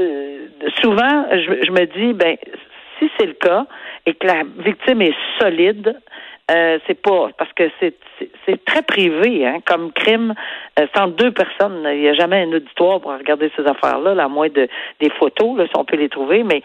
euh, 0.00 0.46
souvent, 0.80 1.26
je, 1.32 1.70
me 1.70 1.84
dis, 1.86 2.12
ben, 2.12 2.36
si 2.98 3.10
c'est 3.18 3.26
le 3.26 3.34
cas 3.34 3.66
et 4.06 4.14
que 4.14 4.26
la 4.26 4.42
victime 4.58 5.02
est 5.02 5.16
solide, 5.40 5.96
euh, 6.52 6.78
c'est 6.86 7.00
pas 7.00 7.30
parce 7.38 7.52
que 7.54 7.70
c'est 7.80 8.64
très 8.64 8.82
privé 8.82 9.46
hein, 9.46 9.58
comme 9.64 9.92
crime 9.92 10.34
euh, 10.78 10.86
sans 10.94 11.08
deux 11.08 11.30
personnes 11.30 11.86
il 11.92 12.00
n'y 12.00 12.08
a 12.08 12.14
jamais 12.14 12.42
un 12.42 12.52
auditoire 12.52 13.00
pour 13.00 13.12
regarder 13.12 13.50
ces 13.56 13.64
affaires 13.64 13.98
là 14.00 14.22
à 14.22 14.28
moins 14.28 14.48
de 14.48 14.68
des 15.00 15.10
photos 15.18 15.60
si 15.66 15.76
on 15.76 15.84
peut 15.84 15.96
les 15.96 16.08
trouver. 16.08 16.44
Mais 16.44 16.62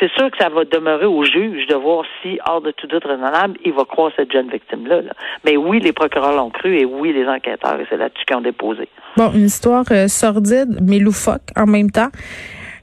c'est 0.00 0.10
sûr 0.12 0.30
que 0.30 0.38
ça 0.38 0.48
va 0.48 0.64
demeurer 0.64 1.06
au 1.06 1.24
juge 1.24 1.66
de 1.66 1.74
voir 1.74 2.04
si 2.22 2.38
hors 2.46 2.60
de 2.60 2.70
tout 2.70 2.86
doute 2.86 3.04
raisonnable 3.04 3.58
il 3.64 3.72
va 3.72 3.84
croire 3.84 4.12
cette 4.16 4.32
jeune 4.32 4.50
victime 4.50 4.86
là, 4.86 5.00
mais 5.44 5.56
oui 5.56 5.80
les 5.80 5.92
procureurs 5.92 6.36
l'ont 6.36 6.50
cru 6.50 6.78
et 6.78 6.84
oui 6.84 7.12
les 7.12 7.26
enquêteurs 7.26 7.80
et 7.80 7.86
c'est 7.88 7.96
là-dessus 7.96 8.24
qu'ils 8.26 8.36
ont 8.36 8.40
déposé. 8.40 8.88
Bon 9.16 9.30
une 9.32 9.46
histoire 9.46 9.84
euh, 9.90 10.08
sordide 10.08 10.78
mais 10.82 10.98
loufoque 10.98 11.48
en 11.56 11.66
même 11.66 11.90
temps 11.90 12.10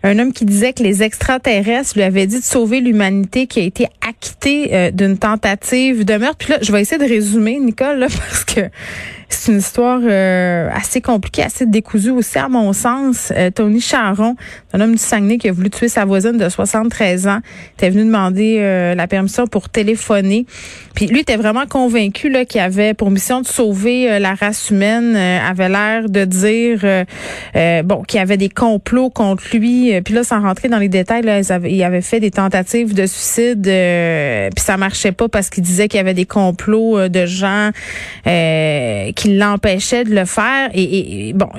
un 0.04 0.18
homme 0.20 0.34
qui 0.34 0.46
disait 0.46 0.74
que 0.74 0.84
les 0.84 1.04
extraterrestres 1.04 1.94
lui 1.96 2.04
avaient 2.04 2.28
dit 2.28 2.40
de 2.40 2.44
sauver 2.44 2.80
l'humanité 2.80 3.48
qui 3.48 3.60
a 3.60 3.64
été 3.64 3.88
acquitté 4.08 4.74
euh, 4.74 4.92
d'une 4.92 5.18
tentative 5.18 6.06
de 6.06 6.18
meurtre. 6.18 6.38
Puis 6.38 6.50
là, 6.50 6.60
je 6.62 6.72
vais 6.72 6.82
essayer 6.82 6.98
de 6.98 7.08
résumer, 7.08 7.60
Nicole, 7.60 8.00
là, 8.00 8.08
parce 8.30 8.44
que 8.46 8.62
c'est 9.34 9.52
une 9.52 9.60
histoire 9.60 10.00
euh, 10.04 10.70
assez 10.74 11.02
compliquée, 11.02 11.44
assez 11.44 11.66
décousue 11.66 12.12
aussi, 12.12 12.38
à 12.38 12.50
mon 12.50 12.74
sens. 12.74 13.32
Euh, 13.36 13.50
Tony 13.50 13.82
Charon, 13.82 14.36
un 14.74 14.82
homme 14.82 14.92
du 14.92 14.98
Saguenay 14.98 15.38
qui 15.38 15.50
a 15.50 15.52
voulu 15.52 15.70
tuer 15.70 15.88
sa 15.88 16.06
voisine 16.06 16.38
de 16.38 16.50
73 16.50 17.28
ans, 17.28 17.40
était 17.78 17.90
venu 17.90 18.06
demander 18.06 18.58
euh, 18.60 18.96
la 18.96 19.08
permission 19.08 19.48
pour 19.48 19.70
téléphoner. 19.70 20.46
Puis 20.96 21.08
lui 21.08 21.22
était 21.22 21.38
vraiment 21.38 21.66
convaincu 21.66 22.30
là 22.30 22.46
qu'il 22.46 22.62
avait 22.62 22.94
pour 22.94 23.10
mission 23.12 23.42
de 23.42 23.48
sauver 23.48 24.20
la 24.20 24.36
race 24.36 24.70
humaine. 24.70 25.16
avait 25.16 25.70
l'air 25.70 26.10
de 26.10 26.26
dire 26.26 27.06
bon 27.86 28.04
qu'il 28.04 28.20
y 28.20 28.22
avait 28.22 28.38
des 28.38 28.50
complots 28.50 29.10
contre 29.10 29.44
lui. 29.54 30.00
puis 30.02 30.14
là, 30.14 30.24
sans 30.24 30.42
rentrer 30.42 30.68
dans 30.68 30.80
les 30.80 30.90
détails, 30.90 31.24
là, 31.24 31.40
il 31.66 31.84
avait 31.84 32.02
fait 32.02 32.20
des 32.20 32.32
tentatives 32.32 32.94
de 32.94 33.06
suicide. 33.06 33.64
puis 33.64 34.64
ça 34.64 34.76
marchait 34.76 35.14
pas 35.14 35.30
parce 35.30 35.50
qu'il 35.50 35.64
disait 35.64 35.88
qu'il 35.88 35.98
y 35.98 36.02
avait 36.02 36.14
des 36.14 36.26
complots 36.26 37.08
de 37.08 37.26
gens 37.26 37.72
qui 38.26 39.21
qui 39.22 39.36
l'empêchait 39.36 40.04
de 40.04 40.16
le 40.16 40.26
faire. 40.26 40.70
Et, 40.74 41.34
bon, 41.36 41.50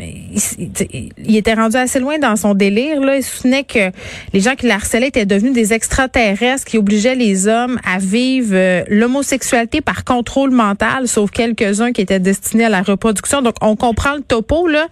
il, 0.59 1.37
était 1.37 1.55
rendu 1.55 1.77
assez 1.77 2.01
loin 2.01 2.19
dans 2.19 2.35
son 2.35 2.55
délire. 2.55 3.01
Là. 3.01 3.17
Il 3.17 3.23
soutenait 3.23 3.63
que 3.63 3.93
les 4.33 4.41
gens 4.41 4.57
qui 4.57 4.67
l'harcelaient 4.67 5.09
étaient 5.09 5.27
devenus 5.27 5.53
des 5.53 5.73
extraterrestres 5.73 6.65
qui 6.65 6.77
obligeaient 6.77 7.15
les 7.15 7.47
hommes 7.47 7.79
à 7.85 7.99
vivre 7.99 8.51
euh, 8.53 8.83
l'homosexualité 8.89 9.81
par 9.81 10.03
contrôle 10.05 10.51
mental, 10.51 11.07
sauf 11.07 11.31
quelques-uns 11.31 11.93
qui 11.93 12.01
étaient 12.01 12.19
destinés 12.19 12.65
à 12.65 12.69
la 12.69 12.83
reproduction. 12.83 13.43
Donc, 13.43 13.55
on 13.61 13.77
comprend 13.77 14.17
le 14.17 14.23
topo. 14.23 14.67
Là. 14.67 14.89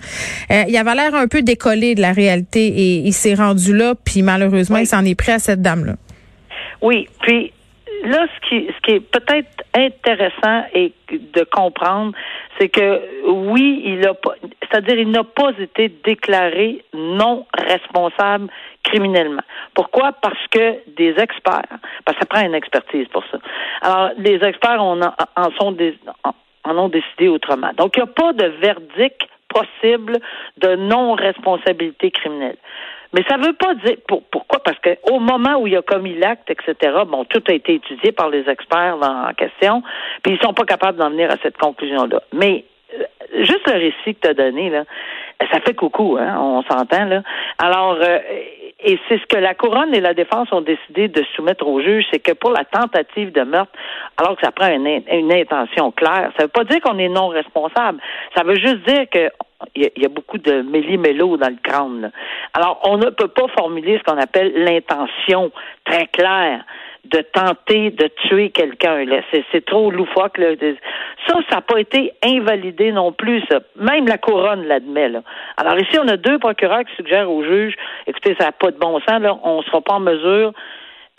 Euh, 0.52 0.62
il 0.68 0.76
avait 0.76 0.94
l'air 0.94 1.16
un 1.16 1.26
peu 1.26 1.42
décollé 1.42 1.96
de 1.96 2.00
la 2.00 2.12
réalité 2.12 2.68
et 2.68 2.96
il 2.98 3.12
s'est 3.12 3.34
rendu 3.34 3.76
là, 3.76 3.94
puis 4.04 4.22
malheureusement, 4.22 4.78
il 4.78 4.86
s'en 4.86 5.04
est 5.04 5.16
pris 5.16 5.32
à 5.32 5.40
cette 5.40 5.60
dame-là. 5.60 5.94
Oui, 6.82 7.08
puis 7.22 7.52
là, 8.04 8.26
ce 8.32 8.48
qui, 8.48 8.66
ce 8.68 8.86
qui 8.86 8.92
est 8.92 9.00
peut-être 9.00 9.59
intéressant 9.74 10.64
et 10.74 10.92
de 11.10 11.44
comprendre, 11.44 12.12
c'est 12.58 12.68
que 12.68 13.02
oui, 13.26 13.82
il 13.84 14.06
a 14.06 14.14
pas, 14.14 14.34
c'est-à-dire 14.62 14.98
il 14.98 15.10
n'a 15.10 15.24
pas 15.24 15.50
été 15.58 15.88
déclaré 16.04 16.84
non 16.94 17.46
responsable 17.56 18.48
criminellement. 18.82 19.42
Pourquoi? 19.74 20.12
Parce 20.12 20.46
que 20.50 20.76
des 20.96 21.14
experts, 21.18 21.78
parce 22.04 22.18
que 22.18 22.24
ça 22.24 22.26
prend 22.26 22.44
une 22.44 22.54
expertise 22.54 23.06
pour 23.08 23.24
ça. 23.30 23.38
Alors, 23.82 24.10
les 24.18 24.42
experts 24.44 24.82
en, 24.82 25.00
ont 26.66 26.88
décidé 26.88 27.28
autrement. 27.28 27.70
Donc, 27.76 27.96
il 27.96 28.02
n'y 28.02 28.08
a 28.08 28.12
pas 28.12 28.32
de 28.32 28.46
verdict 28.60 29.22
possible 29.48 30.18
de 30.58 30.76
non-responsabilité 30.76 32.10
criminelle. 32.10 32.56
Mais 33.12 33.24
ça 33.28 33.36
ne 33.36 33.46
veut 33.46 33.54
pas 33.54 33.74
dire 33.74 33.96
pourquoi? 34.06 34.60
Parce 34.62 34.78
qu'au 34.78 35.18
moment 35.18 35.56
où 35.60 35.66
il 35.66 35.76
a 35.76 35.82
commis 35.82 36.14
l'acte, 36.14 36.50
etc. 36.50 36.74
Bon, 37.06 37.24
tout 37.24 37.42
a 37.48 37.52
été 37.52 37.74
étudié 37.74 38.12
par 38.12 38.28
les 38.28 38.48
experts 38.48 38.98
en 39.02 39.32
question, 39.34 39.82
puis 40.22 40.34
ils 40.34 40.40
sont 40.40 40.54
pas 40.54 40.64
capables 40.64 40.98
d'en 40.98 41.10
venir 41.10 41.30
à 41.30 41.36
cette 41.42 41.58
conclusion-là. 41.58 42.22
Mais 42.32 42.64
euh, 42.94 43.04
juste 43.44 43.66
le 43.66 43.78
récit 43.78 44.14
que 44.14 44.20
tu 44.20 44.28
as 44.28 44.34
donné 44.34 44.70
là, 44.70 44.84
ça 45.52 45.60
fait 45.60 45.74
coucou, 45.74 46.18
hein, 46.20 46.36
on 46.38 46.62
s'entend 46.62 47.06
là. 47.06 47.22
Alors 47.58 47.98
euh, 48.00 48.18
et 48.82 48.98
c'est 49.08 49.18
ce 49.18 49.26
que 49.26 49.36
la 49.36 49.54
couronne 49.54 49.94
et 49.94 50.00
la 50.00 50.14
défense 50.14 50.50
ont 50.52 50.62
décidé 50.62 51.08
de 51.08 51.22
soumettre 51.36 51.66
au 51.66 51.82
juge, 51.82 52.04
c'est 52.10 52.18
que 52.18 52.32
pour 52.32 52.50
la 52.50 52.64
tentative 52.64 53.30
de 53.32 53.42
meurtre, 53.42 53.72
alors 54.16 54.36
que 54.36 54.44
ça 54.44 54.52
prend 54.52 54.68
une, 54.68 54.86
une 54.86 55.32
intention 55.32 55.90
claire, 55.90 56.32
ça 56.36 56.44
veut 56.44 56.48
pas 56.48 56.64
dire 56.64 56.80
qu'on 56.80 56.98
est 56.98 57.08
non 57.08 57.28
responsable. 57.28 58.00
Ça 58.34 58.42
veut 58.42 58.54
juste 58.54 58.86
dire 58.86 59.04
que 59.10 59.30
il 59.74 59.90
y, 59.96 60.06
a 60.06 60.08
beaucoup 60.08 60.38
de 60.38 60.62
méli-mélo 60.62 61.36
dans 61.36 61.48
le 61.48 61.58
crâne. 61.62 62.10
Alors, 62.54 62.80
on 62.84 62.96
ne 62.96 63.10
peut 63.10 63.28
pas 63.28 63.46
formuler 63.58 63.98
ce 63.98 64.10
qu'on 64.10 64.18
appelle 64.18 64.52
l'intention 64.64 65.50
très 65.84 66.06
claire 66.06 66.64
de 67.04 67.20
tenter 67.20 67.90
de 67.90 68.08
tuer 68.28 68.50
quelqu'un. 68.50 69.04
C'est, 69.52 69.64
trop 69.64 69.90
loufoque. 69.90 70.38
Là. 70.38 70.54
Ça, 71.26 71.34
ça 71.48 71.56
n'a 71.56 71.60
pas 71.62 71.80
été 71.80 72.12
invalidé 72.24 72.92
non 72.92 73.12
plus. 73.12 73.42
Ça. 73.50 73.60
Même 73.76 74.06
la 74.06 74.18
couronne 74.18 74.66
l'admet. 74.66 75.08
Là. 75.08 75.22
Alors 75.56 75.78
ici, 75.78 75.98
on 75.98 76.08
a 76.08 76.16
deux 76.16 76.38
procureurs 76.38 76.84
qui 76.84 76.94
suggèrent 76.96 77.30
au 77.30 77.42
juge, 77.42 77.74
écoutez, 78.06 78.34
ça 78.38 78.46
n'a 78.46 78.52
pas 78.52 78.70
de 78.70 78.78
bon 78.78 78.98
sens. 79.00 79.20
Là. 79.20 79.38
On 79.42 79.58
ne 79.58 79.62
sera 79.62 79.80
pas 79.80 79.94
en 79.94 80.00
mesure 80.00 80.52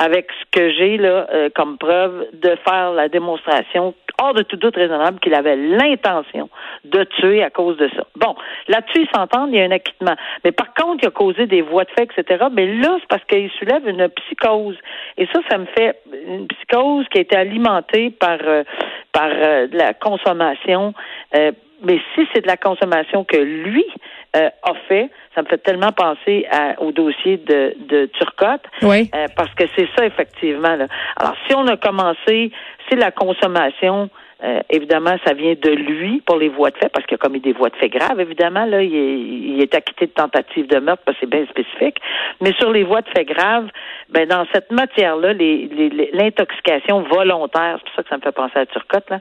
avec 0.01 0.27
ce 0.31 0.59
que 0.59 0.71
j'ai 0.71 0.97
là 0.97 1.27
euh, 1.31 1.49
comme 1.53 1.77
preuve 1.77 2.25
de 2.33 2.57
faire 2.67 2.91
la 2.91 3.07
démonstration 3.07 3.93
hors 4.19 4.33
de 4.33 4.41
tout 4.41 4.57
doute 4.57 4.75
raisonnable 4.75 5.19
qu'il 5.19 5.35
avait 5.35 5.55
l'intention 5.55 6.49
de 6.85 7.03
tuer 7.03 7.43
à 7.43 7.51
cause 7.51 7.77
de 7.77 7.87
ça. 7.95 8.03
Bon, 8.15 8.35
là-dessus, 8.67 9.07
ils 9.07 9.15
s'entendent, 9.15 9.49
il 9.51 9.59
y 9.59 9.61
a 9.61 9.65
un 9.65 9.71
acquittement. 9.71 10.15
Mais 10.43 10.51
par 10.51 10.73
contre, 10.73 11.03
il 11.03 11.07
a 11.07 11.11
causé 11.11 11.45
des 11.45 11.61
voies 11.61 11.83
de 11.83 11.91
fait, 11.91 12.09
etc. 12.17 12.45
Mais 12.51 12.65
là, 12.65 12.97
c'est 12.99 13.07
parce 13.07 13.23
qu'il 13.25 13.49
soulève 13.51 13.87
une 13.87 14.09
psychose. 14.09 14.77
Et 15.17 15.27
ça, 15.27 15.39
ça 15.49 15.57
me 15.59 15.65
fait 15.65 16.01
une 16.27 16.47
psychose 16.47 17.05
qui 17.09 17.19
a 17.19 17.21
été 17.21 17.35
alimentée 17.35 18.09
par, 18.09 18.39
euh, 18.43 18.63
par 19.11 19.29
euh, 19.31 19.67
la 19.71 19.93
consommation. 19.93 20.93
Euh, 21.35 21.51
mais 21.83 21.99
si 22.15 22.27
c'est 22.33 22.41
de 22.41 22.47
la 22.47 22.57
consommation 22.57 23.23
que 23.23 23.37
lui 23.37 23.85
a 24.33 24.73
fait, 24.87 25.09
ça 25.35 25.41
me 25.41 25.47
fait 25.47 25.57
tellement 25.57 25.91
penser 25.91 26.47
au 26.79 26.91
dossier 26.91 27.37
de, 27.37 27.75
de 27.87 28.05
Turcotte. 28.17 28.63
Oui. 28.81 29.09
parce 29.35 29.53
que 29.55 29.65
c'est 29.75 29.87
ça, 29.97 30.05
effectivement. 30.05 30.75
Là. 30.75 30.87
Alors, 31.17 31.35
si 31.47 31.55
on 31.55 31.67
a 31.67 31.77
commencé, 31.77 32.51
c'est 32.89 32.95
la 32.95 33.11
consommation 33.11 34.09
euh, 34.43 34.61
évidemment, 34.69 35.15
ça 35.25 35.33
vient 35.33 35.53
de 35.53 35.69
lui 35.69 36.21
pour 36.25 36.37
les 36.37 36.49
voies 36.49 36.71
de 36.71 36.77
fait, 36.77 36.89
parce 36.89 37.05
qu'il 37.05 37.15
a 37.15 37.17
commis 37.17 37.39
des 37.39 37.53
voies 37.53 37.69
de 37.69 37.75
fait 37.75 37.89
graves, 37.89 38.19
évidemment. 38.19 38.65
Là, 38.65 38.81
il 38.81 38.95
est, 38.95 39.19
il 39.19 39.61
est 39.61 39.75
acquitté 39.75 40.07
de 40.07 40.11
tentative 40.11 40.67
de 40.67 40.79
meurtre, 40.79 41.03
parce 41.05 41.17
que 41.17 41.25
c'est 41.25 41.29
bien 41.29 41.45
spécifique. 41.47 41.97
Mais 42.41 42.53
sur 42.53 42.71
les 42.71 42.83
voies 42.83 43.01
de 43.01 43.09
fait 43.09 43.25
graves, 43.25 43.69
ben 44.09 44.27
dans 44.27 44.45
cette 44.53 44.71
matière-là, 44.71 45.33
l'intoxication 45.33 47.01
volontaire, 47.01 47.77
c'est 47.77 47.83
pour 47.85 47.95
ça 47.95 48.03
que 48.03 48.09
ça 48.09 48.17
me 48.17 48.21
fait 48.21 48.31
penser 48.31 48.59
à 48.59 48.65
Turcotte, 48.65 49.09
là, 49.09 49.19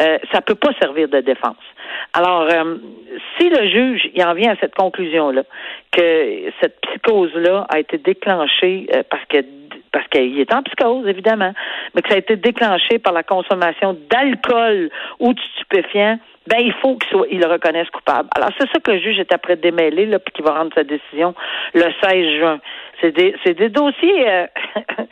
euh, 0.00 0.18
ça 0.32 0.40
peut 0.40 0.54
pas 0.54 0.72
servir 0.80 1.08
de 1.08 1.20
défense. 1.20 1.56
Alors, 2.14 2.48
euh, 2.50 2.76
si 3.38 3.48
le 3.48 3.68
juge 3.68 4.10
il 4.14 4.24
en 4.24 4.34
vient 4.34 4.52
à 4.52 4.56
cette 4.56 4.74
conclusion-là, 4.74 5.42
que 5.90 6.50
cette 6.60 6.80
psychose-là 6.80 7.66
a 7.68 7.78
été 7.78 7.98
déclenchée 7.98 8.86
euh, 8.94 9.02
parce 9.08 9.24
que 9.26 9.38
parce 9.92 10.06
qu'il 10.08 10.38
est 10.40 10.52
en 10.52 10.62
psychose, 10.62 11.06
évidemment, 11.06 11.52
mais 11.94 12.02
que 12.02 12.08
ça 12.08 12.14
a 12.14 12.18
été 12.18 12.36
déclenché 12.36 12.98
par 12.98 13.12
la 13.12 13.22
consommation 13.22 13.96
d'alcool 14.10 14.90
ou 15.20 15.34
de 15.34 15.40
stupéfiants, 15.54 16.18
ben 16.48 16.58
il 16.58 16.72
faut 16.72 16.96
qu'il 16.96 17.10
soit, 17.10 17.26
il 17.30 17.40
le 17.40 17.46
reconnaisse 17.46 17.88
coupable. 17.90 18.28
Alors 18.34 18.50
c'est 18.58 18.68
ça 18.70 18.80
que 18.80 18.90
le 18.90 18.98
juge 18.98 19.18
est 19.18 19.32
après 19.32 19.56
démêler 19.56 20.06
là, 20.06 20.18
puis 20.18 20.32
qu'il 20.32 20.44
va 20.44 20.54
rendre 20.54 20.72
sa 20.74 20.82
décision 20.82 21.34
le 21.74 21.84
16 22.02 22.38
juin. 22.38 22.60
C'est 23.00 23.12
des, 23.12 23.34
c'est 23.44 23.54
des 23.54 23.68
dossiers. 23.68 24.28
Euh, 24.28 24.46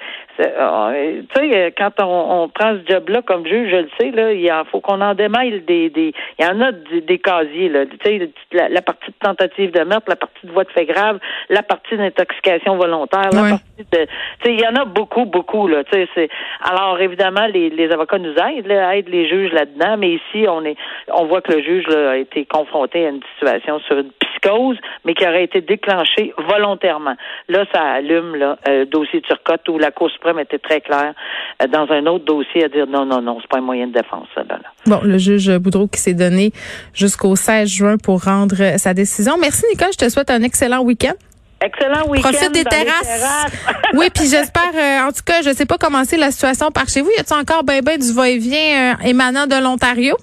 tu 0.45 1.27
sais, 1.37 1.57
euh, 1.57 1.71
quand 1.77 1.91
on, 2.01 2.43
on, 2.43 2.49
prend 2.49 2.75
ce 2.75 2.93
job-là 2.93 3.23
comme 3.23 3.47
juge, 3.47 3.71
je 3.71 3.77
le 3.77 3.89
sais 3.99 4.11
là, 4.11 4.33
il 4.33 4.51
faut 4.71 4.81
qu'on 4.81 5.01
en 5.01 5.15
démêle 5.15 5.65
des, 5.65 5.91
des, 5.91 6.13
il 6.39 6.45
y 6.45 6.49
en 6.49 6.61
a 6.61 6.73
des, 6.73 7.19
casiers 7.19 7.69
là. 7.69 7.87
Tu 7.87 7.97
sais, 8.05 8.31
la, 8.53 8.83
partie 8.83 9.11
de 9.11 9.17
tentative 9.21 9.73
de 9.73 9.85
meurtre, 9.85 10.07
la 10.09 10.17
partie 10.17 10.47
de 10.47 10.53
voie 10.53 10.65
de 10.65 10.71
fait 10.71 10.87
grave, 10.87 11.19
la 11.49 11.63
partie 11.63 11.97
d'intoxication 11.97 12.77
volontaire, 12.77 13.31
la 13.33 13.51
partie 13.51 13.87
de, 13.93 14.05
tu 14.05 14.09
sais, 14.45 14.55
il 14.55 14.61
y 14.61 14.67
en 14.67 14.77
a 14.77 14.85
beaucoup, 14.85 15.25
beaucoup 15.25 15.69
là. 15.69 15.85
Tu 15.85 15.93
sais, 15.93 16.09
c'est 16.15 16.29
alors 16.63 16.99
évidemment 17.01 17.47
les, 17.47 17.71
les 17.71 17.91
avocats 17.91 18.19
nous 18.19 18.35
aident, 18.35 18.67
là, 18.67 18.97
aident 18.97 19.09
les 19.09 19.29
juges 19.29 19.53
là-dedans, 19.53 19.97
mais 19.99 20.13
ici 20.13 20.47
on 20.49 20.65
est, 20.65 20.77
on 21.13 21.27
voit 21.27 21.41
que 21.41 21.53
le 21.53 21.63
juge 21.63 21.87
là, 21.89 22.13
a 22.13 22.17
été 22.17 22.45
confronté 22.45 23.07
à 23.07 23.11
une 23.11 23.23
situation 23.35 23.81
sur 23.81 23.99
une 23.99 24.11
psychose, 24.21 24.79
mais 25.05 25.15
qui 25.15 25.27
aurait 25.27 25.45
été 25.45 25.61
déclenchée 25.61 26.33
volontairement. 26.39 27.17
Là, 27.49 27.65
ça 27.73 27.83
allume 27.83 28.37
là, 28.37 28.57
euh, 28.69 28.85
dossier 28.85 29.21
Turcotte 29.23 29.69
où 29.69 29.79
la 29.79 29.91
Cour 29.91 30.11
suprême 30.11 30.30
était 30.39 30.59
très 30.59 30.81
claire 30.81 31.15
euh, 31.63 31.67
dans 31.67 31.87
un 31.91 32.07
autre 32.07 32.25
dossier 32.25 32.65
à 32.65 32.69
dire 32.69 32.87
non, 32.87 33.05
non, 33.05 33.21
non, 33.21 33.39
c'est 33.41 33.51
pas 33.51 33.59
un 33.59 33.63
moyen 33.63 33.87
de 33.87 33.93
défense, 33.93 34.27
ça, 34.35 34.43
là. 34.43 34.59
Bon, 34.87 35.01
le 35.03 35.19
juge 35.19 35.51
Boudreau 35.59 35.87
qui 35.87 36.01
s'est 36.01 36.15
donné 36.15 36.53
jusqu'au 36.95 37.37
16 37.37 37.69
juin 37.69 37.97
pour 37.97 38.25
rendre 38.25 38.79
sa 38.79 38.95
décision. 38.95 39.37
Merci, 39.41 39.65
Nicole. 39.71 39.93
Je 39.93 39.99
te 39.99 40.09
souhaite 40.09 40.31
un 40.31 40.43
excellent 40.43 40.83
week-end. 40.83 41.15
Excellent 41.63 42.09
week-end. 42.09 42.31
Profite 42.31 42.53
des 42.53 42.65
terrasses. 42.65 43.53
oui, 43.95 44.09
puis 44.15 44.25
j'espère, 44.25 44.73
euh, 44.75 45.09
en 45.09 45.13
tout 45.13 45.23
cas, 45.25 45.43
je 45.43 45.51
sais 45.51 45.67
pas 45.67 45.77
comment 45.79 46.05
c'est 46.05 46.17
la 46.17 46.31
situation 46.31 46.71
par 46.71 46.89
chez 46.89 47.03
vous. 47.03 47.11
Y 47.11 47.21
a-t-il 47.21 47.39
encore 47.39 47.65
ben 47.65 47.83
ben 47.83 47.99
du 47.99 48.13
va-et-vient 48.13 48.97
émanant 49.05 49.47
de 49.47 49.63
l'Ontario? 49.63 50.17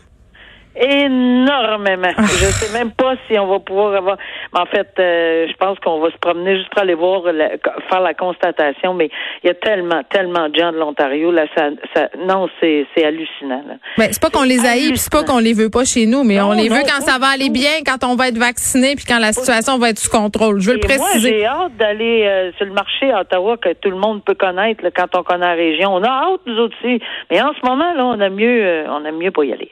Énormément. 0.80 2.12
Ah. 2.18 2.24
je 2.24 2.46
sais 2.46 2.78
même 2.78 2.92
pas 2.92 3.16
si 3.28 3.38
on 3.38 3.48
va 3.48 3.60
pouvoir 3.60 3.96
avoir. 3.96 4.18
En 4.54 4.66
fait, 4.66 4.88
euh, 5.00 5.48
je 5.48 5.54
pense 5.58 5.78
qu'on 5.80 6.00
va 6.00 6.12
se 6.12 6.18
promener 6.18 6.58
juste 6.58 6.70
pour 6.70 6.82
aller 6.82 6.94
voir, 6.94 7.24
faire 7.24 8.02
la 8.02 8.14
constatation. 8.14 8.94
Mais 8.94 9.10
il 9.44 9.48
y 9.48 9.50
a 9.50 9.54
tellement, 9.56 10.04
tellement 10.10 10.50
de 10.50 10.56
gens 10.56 10.72
de 10.72 10.78
l'Ontario 10.78 11.32
là. 11.32 11.46
Ça, 11.56 11.70
ça 11.94 12.10
non, 12.20 12.48
c'est 12.60 12.86
c'est 12.96 13.06
hallucinant. 13.06 13.64
Là. 13.68 13.76
Mais 13.98 14.10
c'est 14.12 14.22
pas 14.22 14.30
qu'on 14.30 14.44
les 14.44 14.66
haït, 14.66 14.98
c'est 14.98 15.12
pas 15.12 15.24
qu'on 15.24 15.40
les 15.40 15.54
veut 15.54 15.70
pas 15.70 15.86
chez 15.86 16.06
nous, 16.06 16.24
mais 16.24 16.42
on 16.42 16.54
les 16.54 16.70
veut 16.70 16.84
quand 16.88 17.02
ça 17.02 17.18
va 17.20 17.28
aller 17.28 17.50
bien, 17.50 17.82
quand 17.86 18.04
on 18.08 18.16
va 18.16 18.30
être 18.30 18.38
vacciné, 18.38 18.96
puis 18.96 19.06
quand 19.06 19.20
la 19.20 19.34
situation 19.34 19.78
va 19.78 19.90
être 19.90 20.00
sous 20.00 20.10
contrôle. 20.10 20.60
Je 20.62 20.70
veux 20.70 20.76
le 20.76 20.80
préciser. 20.80 21.30
Moi, 21.30 21.40
j'ai 21.40 21.46
hâte 21.46 21.78
d'aller 21.78 22.24
euh, 22.26 22.52
sur 22.58 22.66
le 22.66 22.74
marché 22.74 23.12
à 23.12 23.22
Ottawa 23.22 23.58
que 23.58 23.74
tout 23.74 23.90
le 23.90 23.98
monde 23.98 24.24
peut 24.24 24.36
connaître 24.36 24.84
quand 24.96 25.16
on 25.16 25.24
connaît 25.24 25.46
la 25.46 25.54
région. 25.54 25.94
On 25.94 26.04
a 26.04 26.10
hâte 26.10 26.42
nous 26.46 26.64
aussi, 26.64 27.02
mais 27.30 27.42
en 27.42 27.54
ce 27.54 27.66
moment 27.66 27.94
là, 27.94 28.06
on 28.06 28.20
a 28.20 28.30
mieux, 28.30 28.64
euh, 28.64 28.86
on 28.90 29.06
a 29.06 29.12
mieux 29.12 29.32
pour 29.32 29.44
y 29.44 29.54
aller. 29.54 29.72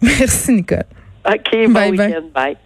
Merci, 0.26 0.52
Nicole. 0.52 0.84
OK, 1.24 1.50
bon 1.68 1.72
bye 1.72 1.90
week-end. 1.90 2.32
Bye. 2.34 2.56